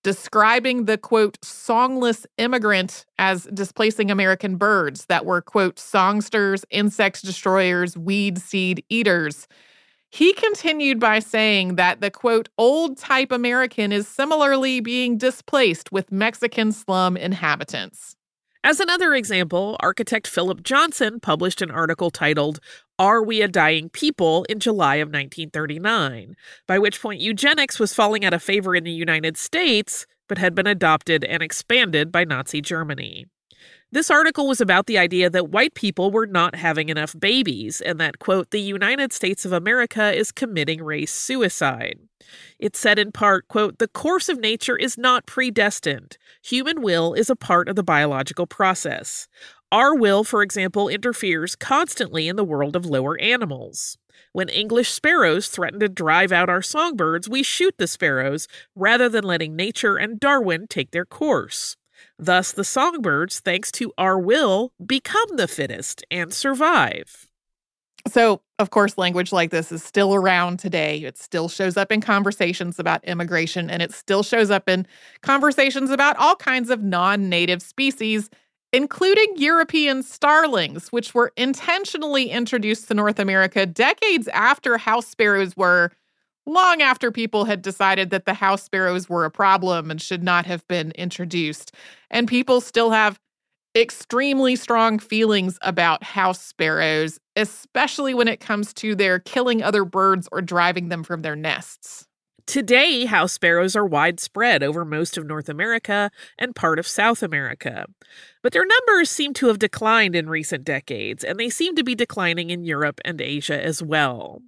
describing 0.03 0.85
the 0.85 0.97
quote, 0.97 1.39
songless 1.41 2.25
immigrant 2.37 3.05
as 3.17 3.45
displacing 3.53 4.09
American 4.09 4.55
birds 4.55 5.05
that 5.05 5.25
were 5.25 5.41
quote, 5.41 5.77
songsters, 5.77 6.65
insect 6.69 7.23
destroyers, 7.23 7.97
weed 7.97 8.39
seed 8.39 8.83
eaters. 8.89 9.47
He 10.11 10.33
continued 10.33 10.99
by 10.99 11.19
saying 11.19 11.75
that 11.75 12.01
the 12.01 12.09
quote, 12.09 12.49
old 12.57 12.97
type 12.97 13.31
American 13.31 13.91
is 13.91 14.07
similarly 14.07 14.79
being 14.79 15.17
displaced 15.17 15.91
with 15.91 16.11
Mexican 16.11 16.71
slum 16.71 17.15
inhabitants. 17.15 18.15
As 18.63 18.79
another 18.79 19.13
example, 19.13 19.77
architect 19.79 20.27
Philip 20.27 20.63
Johnson 20.63 21.19
published 21.19 21.61
an 21.61 21.71
article 21.71 22.09
titled, 22.09 22.59
Are 22.99 23.23
We 23.23 23.41
a 23.41 23.47
Dying 23.47 23.87
People 23.87 24.43
in 24.49 24.59
July 24.59 24.95
of 24.95 25.07
1939, 25.07 26.35
by 26.67 26.77
which 26.77 27.01
point 27.01 27.21
eugenics 27.21 27.79
was 27.79 27.93
falling 27.93 28.25
out 28.25 28.33
of 28.33 28.43
favor 28.43 28.75
in 28.75 28.83
the 28.83 28.91
United 28.91 29.37
States, 29.37 30.05
but 30.27 30.37
had 30.37 30.53
been 30.53 30.67
adopted 30.67 31.23
and 31.23 31.41
expanded 31.41 32.11
by 32.11 32.25
Nazi 32.25 32.59
Germany. 32.59 33.25
This 33.91 34.11
article 34.11 34.47
was 34.47 34.61
about 34.61 34.85
the 34.85 34.99
idea 34.99 35.31
that 35.31 35.49
white 35.49 35.73
people 35.73 36.11
were 36.11 36.27
not 36.27 36.53
having 36.53 36.89
enough 36.89 37.15
babies 37.19 37.81
and 37.81 37.99
that, 37.99 38.19
quote, 38.19 38.51
the 38.51 38.61
United 38.61 39.11
States 39.11 39.45
of 39.45 39.51
America 39.51 40.15
is 40.15 40.31
committing 40.31 40.83
race 40.83 41.11
suicide. 41.11 41.97
It 42.59 42.75
said 42.75 42.99
in 42.99 43.11
part, 43.11 43.47
quote, 43.47 43.79
the 43.79 43.87
course 43.87 44.29
of 44.29 44.39
nature 44.39 44.77
is 44.77 44.95
not 44.95 45.25
predestined. 45.25 46.19
Human 46.43 46.83
will 46.83 47.15
is 47.15 47.31
a 47.31 47.35
part 47.35 47.67
of 47.67 47.75
the 47.75 47.83
biological 47.83 48.45
process. 48.45 49.27
Our 49.71 49.95
will, 49.95 50.23
for 50.23 50.43
example, 50.43 50.87
interferes 50.87 51.55
constantly 51.55 52.27
in 52.27 52.35
the 52.35 52.43
world 52.43 52.75
of 52.75 52.85
lower 52.85 53.19
animals. 53.19 53.97
When 54.33 54.49
English 54.49 54.91
sparrows 54.91 55.47
threaten 55.47 55.79
to 55.79 55.89
drive 55.89 56.31
out 56.31 56.49
our 56.49 56.61
songbirds, 56.61 57.27
we 57.27 57.41
shoot 57.41 57.73
the 57.79 57.87
sparrows 57.87 58.47
rather 58.75 59.09
than 59.09 59.23
letting 59.23 59.55
nature 59.55 59.97
and 59.97 60.19
Darwin 60.19 60.67
take 60.67 60.91
their 60.91 61.05
course. 61.05 61.75
Thus, 62.17 62.51
the 62.51 62.63
songbirds, 62.63 63.39
thanks 63.39 63.71
to 63.73 63.93
our 63.97 64.17
will, 64.19 64.73
become 64.85 65.35
the 65.35 65.47
fittest 65.47 66.03
and 66.11 66.33
survive. 66.33 67.29
So, 68.07 68.41
of 68.57 68.69
course, 68.69 68.97
language 68.97 69.31
like 69.31 69.51
this 69.51 69.71
is 69.71 69.83
still 69.83 70.15
around 70.15 70.59
today. 70.59 70.99
It 71.03 71.17
still 71.17 71.49
shows 71.49 71.77
up 71.77 71.91
in 71.91 72.01
conversations 72.01 72.79
about 72.79 73.03
immigration, 73.03 73.69
and 73.69 73.81
it 73.81 73.93
still 73.93 74.23
shows 74.23 74.49
up 74.49 74.69
in 74.69 74.87
conversations 75.21 75.89
about 75.89 76.15
all 76.17 76.35
kinds 76.35 76.69
of 76.69 76.81
non 76.81 77.29
native 77.29 77.61
species, 77.61 78.29
including 78.71 79.33
European 79.35 80.01
starlings, 80.03 80.91
which 80.91 81.13
were 81.13 81.33
intentionally 81.35 82.29
introduced 82.29 82.87
to 82.87 82.93
North 82.93 83.19
America 83.19 83.65
decades 83.65 84.27
after 84.29 84.77
house 84.77 85.07
sparrows 85.07 85.55
were 85.57 85.91
long 86.49 86.81
after 86.81 87.11
people 87.11 87.45
had 87.45 87.61
decided 87.61 88.09
that 88.09 88.25
the 88.25 88.33
house 88.33 88.63
sparrows 88.63 89.07
were 89.07 89.23
a 89.23 89.31
problem 89.31 89.91
and 89.91 90.01
should 90.01 90.23
not 90.23 90.45
have 90.45 90.67
been 90.67 90.91
introduced. 90.91 91.73
And 92.09 92.27
people 92.27 92.59
still 92.59 92.91
have 92.91 93.19
extremely 93.75 94.55
strong 94.55 94.99
feelings 94.99 95.57
about 95.61 96.03
house 96.03 96.41
sparrows, 96.41 97.19
especially 97.35 98.13
when 98.13 98.27
it 98.27 98.39
comes 98.39 98.73
to 98.73 98.95
their 98.95 99.19
killing 99.19 99.61
other 99.61 99.85
birds 99.85 100.27
or 100.31 100.41
driving 100.41 100.89
them 100.89 101.03
from 101.03 101.21
their 101.21 101.35
nests. 101.35 102.05
Today, 102.47 103.05
house 103.05 103.33
sparrows 103.33 103.75
are 103.75 103.85
widespread 103.85 104.63
over 104.63 104.83
most 104.83 105.19
of 105.19 105.27
North 105.27 105.49
America 105.49 106.09
and 106.39 106.55
part 106.55 106.79
of 106.79 106.87
South 106.87 107.21
America. 107.21 107.85
But 108.41 108.53
their 108.53 108.65
numbers 108.65 109.11
seem 109.11 109.35
to 109.35 109.49
have 109.49 109.59
declined 109.59 110.15
in 110.15 110.27
recent 110.27 110.63
decades, 110.63 111.23
and 111.23 111.39
they 111.39 111.51
seem 111.51 111.75
to 111.75 111.83
be 111.83 111.93
declining 111.93 112.49
in 112.49 112.63
Europe 112.63 113.01
and 113.05 113.21
Asia 113.21 113.63
as 113.63 113.83
well. 113.83 114.41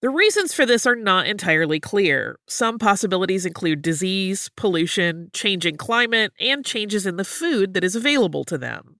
The 0.00 0.10
reasons 0.10 0.52
for 0.52 0.66
this 0.66 0.86
are 0.86 0.96
not 0.96 1.26
entirely 1.26 1.78
clear. 1.78 2.38
Some 2.48 2.78
possibilities 2.78 3.46
include 3.46 3.82
disease, 3.82 4.50
pollution, 4.56 5.30
changing 5.32 5.76
climate, 5.76 6.32
and 6.40 6.64
changes 6.64 7.06
in 7.06 7.16
the 7.16 7.24
food 7.24 7.74
that 7.74 7.84
is 7.84 7.94
available 7.94 8.44
to 8.44 8.58
them. 8.58 8.96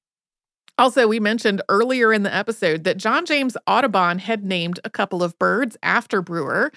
Also, 0.78 1.06
we 1.06 1.20
mentioned 1.20 1.62
earlier 1.68 2.12
in 2.12 2.22
the 2.22 2.34
episode 2.34 2.84
that 2.84 2.96
John 2.96 3.26
James 3.26 3.56
Audubon 3.66 4.18
had 4.18 4.44
named 4.44 4.80
a 4.84 4.90
couple 4.90 5.22
of 5.22 5.38
birds 5.38 5.76
after 5.82 6.22
Brewer. 6.22 6.72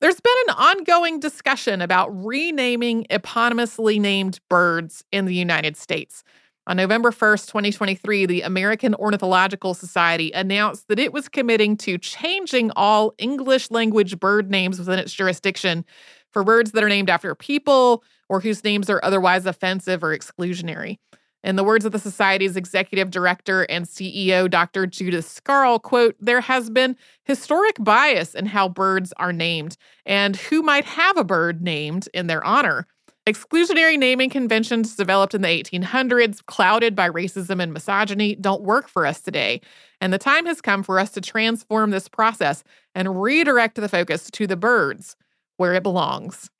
There's 0.00 0.20
been 0.20 0.32
an 0.48 0.54
ongoing 0.56 1.20
discussion 1.20 1.80
about 1.80 2.08
renaming 2.10 3.06
eponymously 3.10 4.00
named 4.00 4.40
birds 4.48 5.04
in 5.12 5.24
the 5.24 5.34
United 5.34 5.76
States. 5.76 6.24
On 6.66 6.78
November 6.78 7.10
1st, 7.10 7.46
2023, 7.48 8.24
the 8.24 8.40
American 8.40 8.94
Ornithological 8.94 9.74
Society 9.74 10.32
announced 10.32 10.88
that 10.88 10.98
it 10.98 11.12
was 11.12 11.28
committing 11.28 11.76
to 11.78 11.98
changing 11.98 12.70
all 12.74 13.12
English 13.18 13.70
language 13.70 14.18
bird 14.18 14.50
names 14.50 14.78
within 14.78 14.98
its 14.98 15.12
jurisdiction 15.12 15.84
for 16.32 16.42
birds 16.42 16.72
that 16.72 16.82
are 16.82 16.88
named 16.88 17.10
after 17.10 17.34
people 17.34 18.02
or 18.30 18.40
whose 18.40 18.64
names 18.64 18.88
are 18.88 19.04
otherwise 19.04 19.44
offensive 19.44 20.02
or 20.02 20.16
exclusionary. 20.16 20.96
In 21.42 21.56
the 21.56 21.64
words 21.64 21.84
of 21.84 21.92
the 21.92 21.98
Society's 21.98 22.56
executive 22.56 23.10
director 23.10 23.64
and 23.64 23.84
CEO, 23.84 24.48
Dr. 24.48 24.86
Judith 24.86 25.26
Scarl, 25.26 25.82
quote, 25.82 26.16
there 26.18 26.40
has 26.40 26.70
been 26.70 26.96
historic 27.24 27.76
bias 27.78 28.34
in 28.34 28.46
how 28.46 28.70
birds 28.70 29.12
are 29.18 29.34
named 29.34 29.76
and 30.06 30.36
who 30.36 30.62
might 30.62 30.86
have 30.86 31.18
a 31.18 31.24
bird 31.24 31.60
named 31.60 32.08
in 32.14 32.26
their 32.26 32.42
honor. 32.42 32.86
Exclusionary 33.26 33.98
naming 33.98 34.28
conventions 34.28 34.96
developed 34.96 35.34
in 35.34 35.40
the 35.40 35.48
1800s, 35.48 36.44
clouded 36.44 36.94
by 36.94 37.08
racism 37.08 37.62
and 37.62 37.72
misogyny, 37.72 38.34
don't 38.34 38.62
work 38.62 38.86
for 38.86 39.06
us 39.06 39.22
today. 39.22 39.62
And 39.98 40.12
the 40.12 40.18
time 40.18 40.44
has 40.44 40.60
come 40.60 40.82
for 40.82 40.98
us 40.98 41.10
to 41.12 41.22
transform 41.22 41.90
this 41.90 42.06
process 42.06 42.62
and 42.94 43.22
redirect 43.22 43.76
the 43.76 43.88
focus 43.88 44.30
to 44.32 44.46
the 44.46 44.56
birds 44.56 45.16
where 45.56 45.72
it 45.72 45.82
belongs. 45.82 46.50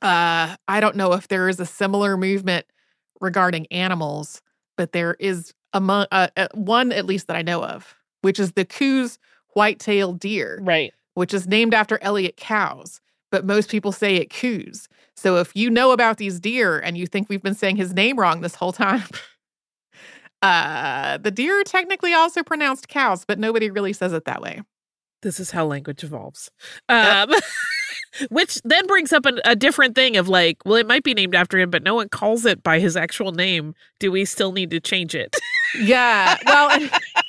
Uh, 0.00 0.54
I 0.68 0.80
don't 0.80 0.96
know 0.96 1.14
if 1.14 1.26
there 1.26 1.48
is 1.48 1.58
a 1.58 1.66
similar 1.66 2.16
movement 2.16 2.66
regarding 3.20 3.66
animals, 3.72 4.40
but 4.76 4.92
there 4.92 5.16
is 5.18 5.52
among 5.72 6.06
uh, 6.12 6.28
uh, 6.36 6.48
one 6.54 6.92
at 6.92 7.06
least 7.06 7.26
that 7.26 7.36
I 7.36 7.42
know 7.42 7.64
of, 7.64 7.96
which 8.22 8.38
is 8.38 8.52
the 8.52 8.64
Coos 8.64 9.18
white-tailed 9.54 10.20
deer, 10.20 10.60
right? 10.62 10.92
Which 11.14 11.34
is 11.34 11.48
named 11.48 11.74
after 11.74 11.98
Elliott 12.02 12.36
Cows, 12.36 13.00
but 13.32 13.44
most 13.44 13.68
people 13.68 13.90
say 13.90 14.16
it 14.16 14.30
Coues. 14.30 14.88
So 15.16 15.36
if 15.36 15.54
you 15.54 15.70
know 15.70 15.92
about 15.92 16.18
these 16.18 16.40
deer 16.40 16.78
and 16.78 16.98
you 16.98 17.06
think 17.06 17.28
we've 17.28 17.42
been 17.42 17.54
saying 17.54 17.76
his 17.76 17.94
name 17.94 18.18
wrong 18.18 18.40
this 18.40 18.56
whole 18.56 18.72
time, 18.72 19.04
uh, 20.42 21.18
the 21.18 21.30
deer 21.30 21.60
are 21.60 21.64
technically 21.64 22.12
also 22.12 22.42
pronounced 22.42 22.88
cows, 22.88 23.24
but 23.24 23.38
nobody 23.38 23.70
really 23.70 23.92
says 23.92 24.12
it 24.12 24.24
that 24.24 24.42
way. 24.42 24.62
This 25.22 25.40
is 25.40 25.50
how 25.50 25.64
language 25.64 26.04
evolves. 26.04 26.50
Um, 26.88 27.30
yep. 27.30 27.42
Which 28.30 28.60
then 28.64 28.86
brings 28.86 29.12
up 29.12 29.26
a, 29.26 29.40
a, 29.44 29.56
different 29.56 29.94
thing 29.94 30.16
of 30.16 30.28
like, 30.28 30.58
well, 30.64 30.76
it 30.76 30.86
might 30.86 31.02
be 31.02 31.14
named 31.14 31.34
after 31.34 31.58
him, 31.58 31.70
but 31.70 31.82
no 31.82 31.94
one 31.94 32.08
calls 32.08 32.44
it 32.44 32.62
by 32.62 32.78
his 32.78 32.96
actual 32.96 33.32
name. 33.32 33.74
Do 33.98 34.12
we 34.12 34.24
still 34.24 34.52
need 34.52 34.70
to 34.70 34.80
change 34.80 35.14
it? 35.14 35.34
yeah. 35.80 36.36
Well, 36.46 36.88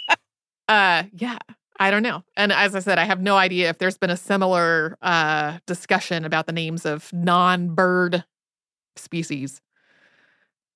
uh, 0.67 1.03
yeah. 1.13 1.37
I 1.79 1.91
don't 1.91 2.03
know. 2.03 2.23
And 2.37 2.51
as 2.51 2.75
I 2.75 2.79
said, 2.79 2.99
I 2.99 3.03
have 3.03 3.21
no 3.21 3.35
idea 3.35 3.69
if 3.69 3.79
there's 3.79 3.97
been 3.97 4.09
a 4.09 4.17
similar 4.17 4.97
uh, 5.01 5.59
discussion 5.65 6.23
about 6.23 6.45
the 6.47 6.53
names 6.53 6.85
of 6.85 7.11
non 7.11 7.75
bird 7.75 8.23
species. 8.95 9.61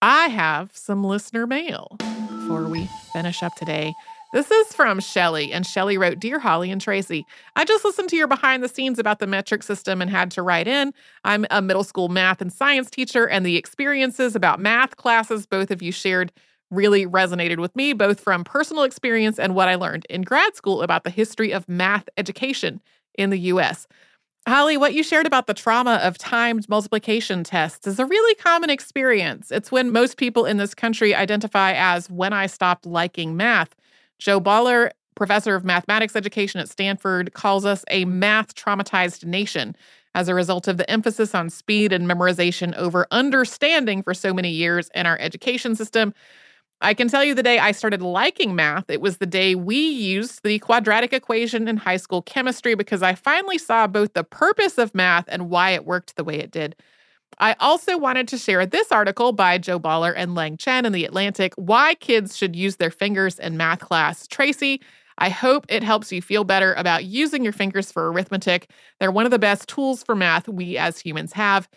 I 0.02 0.28
have 0.28 0.76
some 0.76 1.04
listener 1.04 1.46
mail 1.46 1.96
before 2.00 2.68
we 2.68 2.90
finish 3.14 3.44
up 3.44 3.56
today. 3.56 3.94
This 4.32 4.52
is 4.52 4.74
from 4.74 5.00
Shelly, 5.00 5.52
and 5.52 5.66
Shelly 5.66 5.98
wrote 5.98 6.20
Dear 6.20 6.38
Holly 6.38 6.70
and 6.70 6.80
Tracy, 6.80 7.26
I 7.56 7.66
just 7.66 7.84
listened 7.84 8.10
to 8.10 8.16
your 8.16 8.28
behind 8.28 8.64
the 8.64 8.70
scenes 8.70 9.00
about 9.00 9.18
the 9.18 9.26
metric 9.26 9.64
system 9.64 10.04
and 10.04 10.12
had 10.12 10.30
to 10.32 10.44
write 10.44 10.68
in. 10.68 10.94
I'm 11.24 11.48
a 11.50 11.64
middle 11.64 11.84
school 11.84 12.10
math 12.10 12.40
and 12.40 12.54
science 12.54 12.92
teacher, 12.92 13.28
and 13.28 13.44
the 13.44 13.58
experiences 13.58 14.36
about 14.36 14.60
math 14.60 14.98
classes 14.98 15.48
both 15.48 15.72
of 15.72 15.82
you 15.82 15.92
shared 15.92 16.32
really 16.72 17.06
resonated 17.06 17.60
with 17.60 17.76
me, 17.76 17.94
both 17.94 18.20
from 18.20 18.44
personal 18.44 18.84
experience 18.84 19.40
and 19.40 19.56
what 19.56 19.68
I 19.68 19.76
learned 19.76 20.06
in 20.10 20.22
grad 20.22 20.56
school 20.56 20.82
about 20.82 21.04
the 21.04 21.10
history 21.10 21.52
of 21.52 21.68
math 21.68 22.08
education 22.18 22.82
in 23.16 23.30
the 23.30 23.40
US. 23.40 23.88
Holly, 24.48 24.78
what 24.78 24.94
you 24.94 25.04
shared 25.04 25.28
about 25.28 25.48
the 25.48 25.54
trauma 25.54 25.96
of 26.02 26.18
timed 26.18 26.68
multiplication 26.70 27.44
tests 27.44 27.86
is 27.86 28.00
a 28.00 28.06
really 28.06 28.36
common 28.36 28.70
experience. 28.70 29.52
It's 29.52 29.72
when 29.72 29.92
most 29.92 30.18
people 30.18 30.46
in 30.46 30.58
this 30.58 30.74
country 30.74 31.14
identify 31.14 31.74
as 31.74 32.10
when 32.10 32.34
I 32.34 32.48
stopped 32.48 32.86
liking 32.86 33.36
math. 33.36 33.76
Jo 34.18 34.40
Boaler, 34.40 34.92
professor 35.16 35.56
of 35.56 35.66
mathematics 35.66 36.16
education 36.16 36.60
at 36.60 36.70
Stanford, 36.70 37.34
calls 37.34 37.66
us 37.66 37.84
a 37.92 38.06
math 38.06 38.56
traumatized 38.56 39.26
nation 39.26 39.76
as 40.16 40.28
a 40.28 40.34
result 40.34 40.68
of 40.68 40.78
the 40.78 40.90
emphasis 40.90 41.36
on 41.36 41.50
speed 41.50 41.94
and 41.94 42.08
memorization 42.08 42.76
over 42.76 43.06
understanding 43.12 44.02
for 44.02 44.14
so 44.14 44.34
many 44.34 44.50
years 44.50 44.90
in 44.96 45.06
our 45.06 45.20
education 45.20 45.76
system. 45.76 46.14
I 46.82 46.94
can 46.94 47.10
tell 47.10 47.26
you 47.26 47.36
the 47.36 47.44
day 47.44 47.60
I 47.60 47.74
started 47.74 48.02
liking 48.02 48.56
math, 48.56 48.90
it 48.90 49.02
was 49.02 49.18
the 49.18 49.26
day 49.26 49.54
we 49.54 49.76
used 49.78 50.44
the 50.44 50.60
quadratic 50.60 51.12
equation 51.12 51.68
in 51.68 51.76
high 51.76 51.98
school 51.98 52.22
chemistry 52.22 52.74
because 52.74 53.04
I 53.04 53.16
finally 53.16 53.58
saw 53.58 53.86
both 53.86 54.14
the 54.14 54.24
purpose 54.24 54.78
of 54.78 54.96
math 54.96 55.26
and 55.28 55.50
why 55.50 55.72
it 55.72 55.86
worked 55.86 56.16
the 56.16 56.24
way 56.24 56.36
it 56.40 56.52
did. 56.52 56.78
I 57.40 57.56
also 57.60 57.98
wanted 57.98 58.28
to 58.30 58.38
share 58.38 58.66
this 58.66 58.92
article 58.92 59.34
by 59.34 59.58
Jo 59.58 59.78
Boaler 59.78 60.14
and 60.14 60.36
Lang 60.36 60.58
Chen 60.58 60.86
in 60.86 60.94
The 60.94 61.06
Atlantic 61.06 61.54
Why 61.56 61.96
Kids 61.96 62.38
Should 62.38 62.56
Use 62.56 62.78
Their 62.78 62.92
Fingers 62.92 63.40
in 63.40 63.58
Math 63.58 63.80
Class. 63.80 64.28
Tracy, 64.28 64.82
I 65.18 65.30
hope 65.30 65.66
it 65.70 65.84
helps 65.84 66.12
you 66.12 66.22
feel 66.22 66.46
better 66.46 66.74
about 66.76 67.06
using 67.06 67.44
your 67.44 67.54
fingers 67.54 67.92
for 67.92 68.12
arithmetic. 68.12 68.70
They're 69.00 69.12
one 69.12 69.26
of 69.26 69.32
the 69.32 69.40
best 69.40 69.68
tools 69.68 70.04
for 70.04 70.16
math 70.16 70.48
we 70.48 70.78
as 70.78 71.00
humans 71.00 71.34
have. 71.34 71.68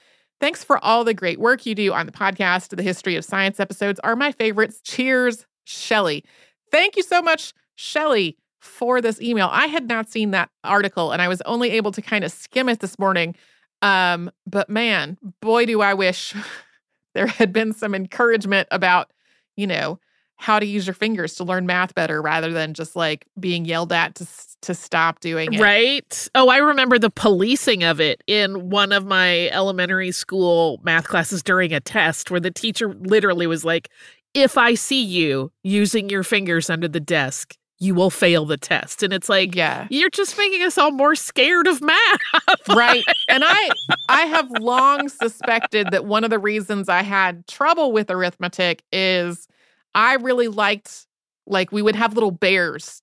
Thanks 0.42 0.64
for 0.64 0.84
all 0.84 1.04
the 1.04 1.14
great 1.14 1.38
work 1.38 1.66
you 1.66 1.76
do 1.76 1.92
on 1.92 2.04
the 2.04 2.10
podcast. 2.10 2.76
The 2.76 2.82
History 2.82 3.14
of 3.14 3.24
Science 3.24 3.60
episodes 3.60 4.00
are 4.02 4.16
my 4.16 4.32
favorites. 4.32 4.80
Cheers, 4.82 5.46
Shelly. 5.62 6.24
Thank 6.72 6.96
you 6.96 7.04
so 7.04 7.22
much, 7.22 7.52
Shelly, 7.76 8.36
for 8.60 9.00
this 9.00 9.20
email. 9.20 9.48
I 9.52 9.68
had 9.68 9.86
not 9.86 10.10
seen 10.10 10.32
that 10.32 10.50
article 10.64 11.12
and 11.12 11.22
I 11.22 11.28
was 11.28 11.42
only 11.42 11.70
able 11.70 11.92
to 11.92 12.02
kind 12.02 12.24
of 12.24 12.32
skim 12.32 12.68
it 12.68 12.80
this 12.80 12.98
morning. 12.98 13.36
Um, 13.82 14.32
but 14.44 14.68
man, 14.68 15.16
boy, 15.40 15.64
do 15.64 15.80
I 15.80 15.94
wish 15.94 16.34
there 17.14 17.28
had 17.28 17.52
been 17.52 17.72
some 17.72 17.94
encouragement 17.94 18.66
about, 18.72 19.12
you 19.54 19.68
know, 19.68 20.00
how 20.42 20.58
to 20.58 20.66
use 20.66 20.88
your 20.88 20.94
fingers 20.94 21.36
to 21.36 21.44
learn 21.44 21.66
math 21.66 21.94
better 21.94 22.20
rather 22.20 22.52
than 22.52 22.74
just 22.74 22.96
like 22.96 23.26
being 23.38 23.64
yelled 23.64 23.92
at 23.92 24.16
to 24.16 24.26
to 24.62 24.74
stop 24.74 25.20
doing 25.20 25.52
it. 25.52 25.60
Right? 25.60 26.28
Oh, 26.34 26.48
I 26.48 26.58
remember 26.58 26.98
the 26.98 27.10
policing 27.10 27.84
of 27.84 28.00
it 28.00 28.22
in 28.26 28.68
one 28.68 28.90
of 28.90 29.06
my 29.06 29.48
elementary 29.50 30.10
school 30.10 30.80
math 30.82 31.06
classes 31.06 31.44
during 31.44 31.72
a 31.72 31.78
test 31.78 32.30
where 32.30 32.40
the 32.40 32.50
teacher 32.50 32.92
literally 32.92 33.46
was 33.46 33.64
like, 33.64 33.88
"If 34.34 34.58
I 34.58 34.74
see 34.74 35.02
you 35.02 35.52
using 35.62 36.08
your 36.08 36.24
fingers 36.24 36.68
under 36.68 36.88
the 36.88 37.00
desk, 37.00 37.56
you 37.78 37.94
will 37.94 38.10
fail 38.10 38.44
the 38.44 38.56
test." 38.56 39.04
And 39.04 39.12
it's 39.12 39.28
like, 39.28 39.54
yeah. 39.54 39.86
You're 39.90 40.10
just 40.10 40.36
making 40.36 40.62
us 40.62 40.76
all 40.76 40.90
more 40.90 41.14
scared 41.14 41.68
of 41.68 41.80
math. 41.80 42.68
right. 42.68 43.04
And 43.28 43.44
I 43.46 43.70
I 44.08 44.22
have 44.22 44.50
long 44.58 45.08
suspected 45.08 45.92
that 45.92 46.04
one 46.04 46.24
of 46.24 46.30
the 46.30 46.40
reasons 46.40 46.88
I 46.88 47.02
had 47.02 47.46
trouble 47.46 47.92
with 47.92 48.10
arithmetic 48.10 48.82
is 48.90 49.46
I 49.94 50.14
really 50.14 50.48
liked 50.48 51.06
like 51.46 51.72
we 51.72 51.82
would 51.82 51.96
have 51.96 52.14
little 52.14 52.30
bears 52.30 53.02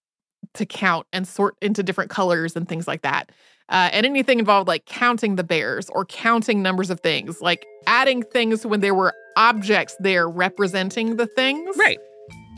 to 0.53 0.65
count 0.65 1.05
and 1.13 1.27
sort 1.27 1.55
into 1.61 1.83
different 1.83 2.09
colors 2.09 2.55
and 2.55 2.67
things 2.67 2.87
like 2.87 3.01
that. 3.01 3.31
Uh, 3.69 3.89
and 3.91 4.05
anything 4.05 4.39
involved 4.39 4.67
like 4.67 4.85
counting 4.85 5.35
the 5.35 5.43
bears 5.43 5.89
or 5.89 6.03
counting 6.05 6.63
numbers 6.63 6.89
of 6.89 6.99
things, 7.01 7.39
like 7.39 7.65
adding 7.85 8.23
things 8.23 8.65
when 8.65 8.79
there 8.79 8.95
were 8.95 9.13
objects 9.37 9.95
there 9.99 10.27
representing 10.27 11.17
the 11.17 11.27
things. 11.27 11.77
Right. 11.77 11.99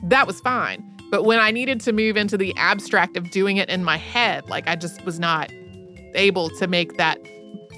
That 0.04 0.26
was 0.26 0.40
fine. 0.40 0.88
But 1.12 1.26
when 1.26 1.40
I 1.40 1.52
needed 1.52 1.82
to 1.82 1.92
move 1.92 2.16
into 2.16 2.38
the 2.38 2.56
abstract 2.56 3.18
of 3.18 3.30
doing 3.32 3.58
it 3.58 3.70
in 3.70 3.84
my 3.84 3.98
head, 3.98 4.50
like 4.50 4.70
I 4.70 4.78
just 4.78 5.04
was 5.04 5.20
not 5.20 5.52
able 6.16 6.50
to 6.52 6.68
make 6.68 6.96
that 6.96 7.20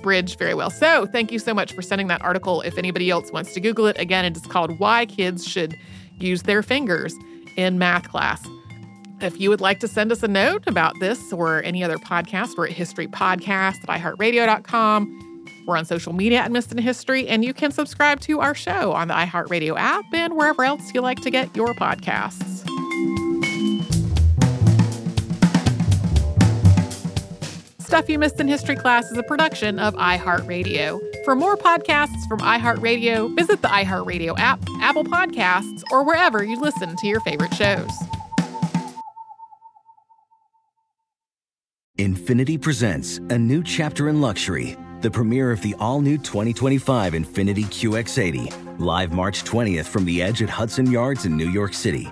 bridge 0.04 0.38
very 0.38 0.54
well. 0.54 0.70
So 0.70 1.08
thank 1.08 1.32
you 1.32 1.40
so 1.40 1.54
much 1.56 1.74
for 1.74 1.82
sending 1.82 2.08
that 2.08 2.22
article. 2.22 2.62
If 2.62 2.78
anybody 2.78 3.10
else 3.10 3.32
wants 3.32 3.54
to 3.56 3.60
Google 3.60 3.88
it, 3.88 3.98
again, 3.98 4.26
it 4.26 4.38
is 4.38 4.44
called 4.44 4.78
Why 4.78 5.08
Kids 5.08 5.48
Should 5.48 5.76
Use 6.24 6.44
Their 6.44 6.64
Fingers 6.64 7.16
in 7.56 7.78
Math 7.78 8.10
Class. 8.10 8.46
If 9.22 9.40
you 9.40 9.50
would 9.50 9.62
like 9.62 9.80
to 9.80 9.88
send 9.88 10.12
us 10.12 10.24
a 10.24 10.28
note 10.28 10.64
about 10.68 11.00
this 11.00 11.32
or 11.32 11.64
any 11.64 11.84
other 11.84 11.98
podcast, 11.98 12.58
we're 12.58 12.68
at 12.68 12.74
historypodcast 12.74 13.88
at 13.88 14.02
iheartradio.com. 14.02 15.46
We're 15.66 15.78
on 15.78 15.86
social 15.86 16.12
media 16.12 16.40
at 16.40 16.52
Missed 16.52 16.72
in 16.74 16.78
History, 16.78 17.28
and 17.28 17.46
you 17.46 17.54
can 17.54 17.72
subscribe 17.72 18.20
to 18.22 18.42
our 18.42 18.54
show 18.54 18.92
on 18.92 19.08
the 19.08 19.14
iHeartRadio 19.14 19.78
app 19.78 20.06
and 20.14 20.36
wherever 20.36 20.64
else 20.64 20.94
you 20.94 21.02
like 21.02 21.22
to 21.22 21.30
get 21.30 21.56
your 21.56 21.74
podcasts. 21.76 23.33
Stuff 27.94 28.10
You 28.10 28.18
Missed 28.18 28.40
in 28.40 28.48
History 28.48 28.76
Class 28.76 29.12
is 29.12 29.20
a 29.20 29.22
production 29.22 29.78
of 29.78 29.94
iHeartRadio. 29.94 31.00
For 31.24 31.36
more 31.36 31.56
podcasts 31.56 32.28
from 32.28 32.40
iHeartRadio, 32.40 33.36
visit 33.36 33.62
the 33.62 33.68
iHeartRadio 33.68 34.34
app, 34.40 34.60
Apple 34.82 35.04
Podcasts, 35.04 35.84
or 35.92 36.04
wherever 36.04 36.44
you 36.44 36.60
listen 36.60 36.96
to 36.96 37.06
your 37.06 37.20
favorite 37.20 37.54
shows. 37.54 37.92
Infiniti 42.00 42.60
presents 42.60 43.20
a 43.30 43.38
new 43.38 43.62
chapter 43.62 44.10
in 44.10 44.22
luxury, 44.22 44.76
the 45.02 45.12
premiere 45.12 45.52
of 45.52 45.62
the 45.62 45.76
all 45.80 46.02
new 46.02 46.18
2025 46.18 47.14
Infiniti 47.14 47.66
QX80, 47.66 48.80
live 48.80 49.14
March 49.14 49.44
20th 49.44 49.86
from 49.86 50.06
the 50.06 50.20
edge 50.20 50.42
at 50.42 50.50
Hudson 50.50 50.90
Yards 50.90 51.26
in 51.26 51.38
New 51.38 51.52
York 51.52 51.76
City, 51.76 52.12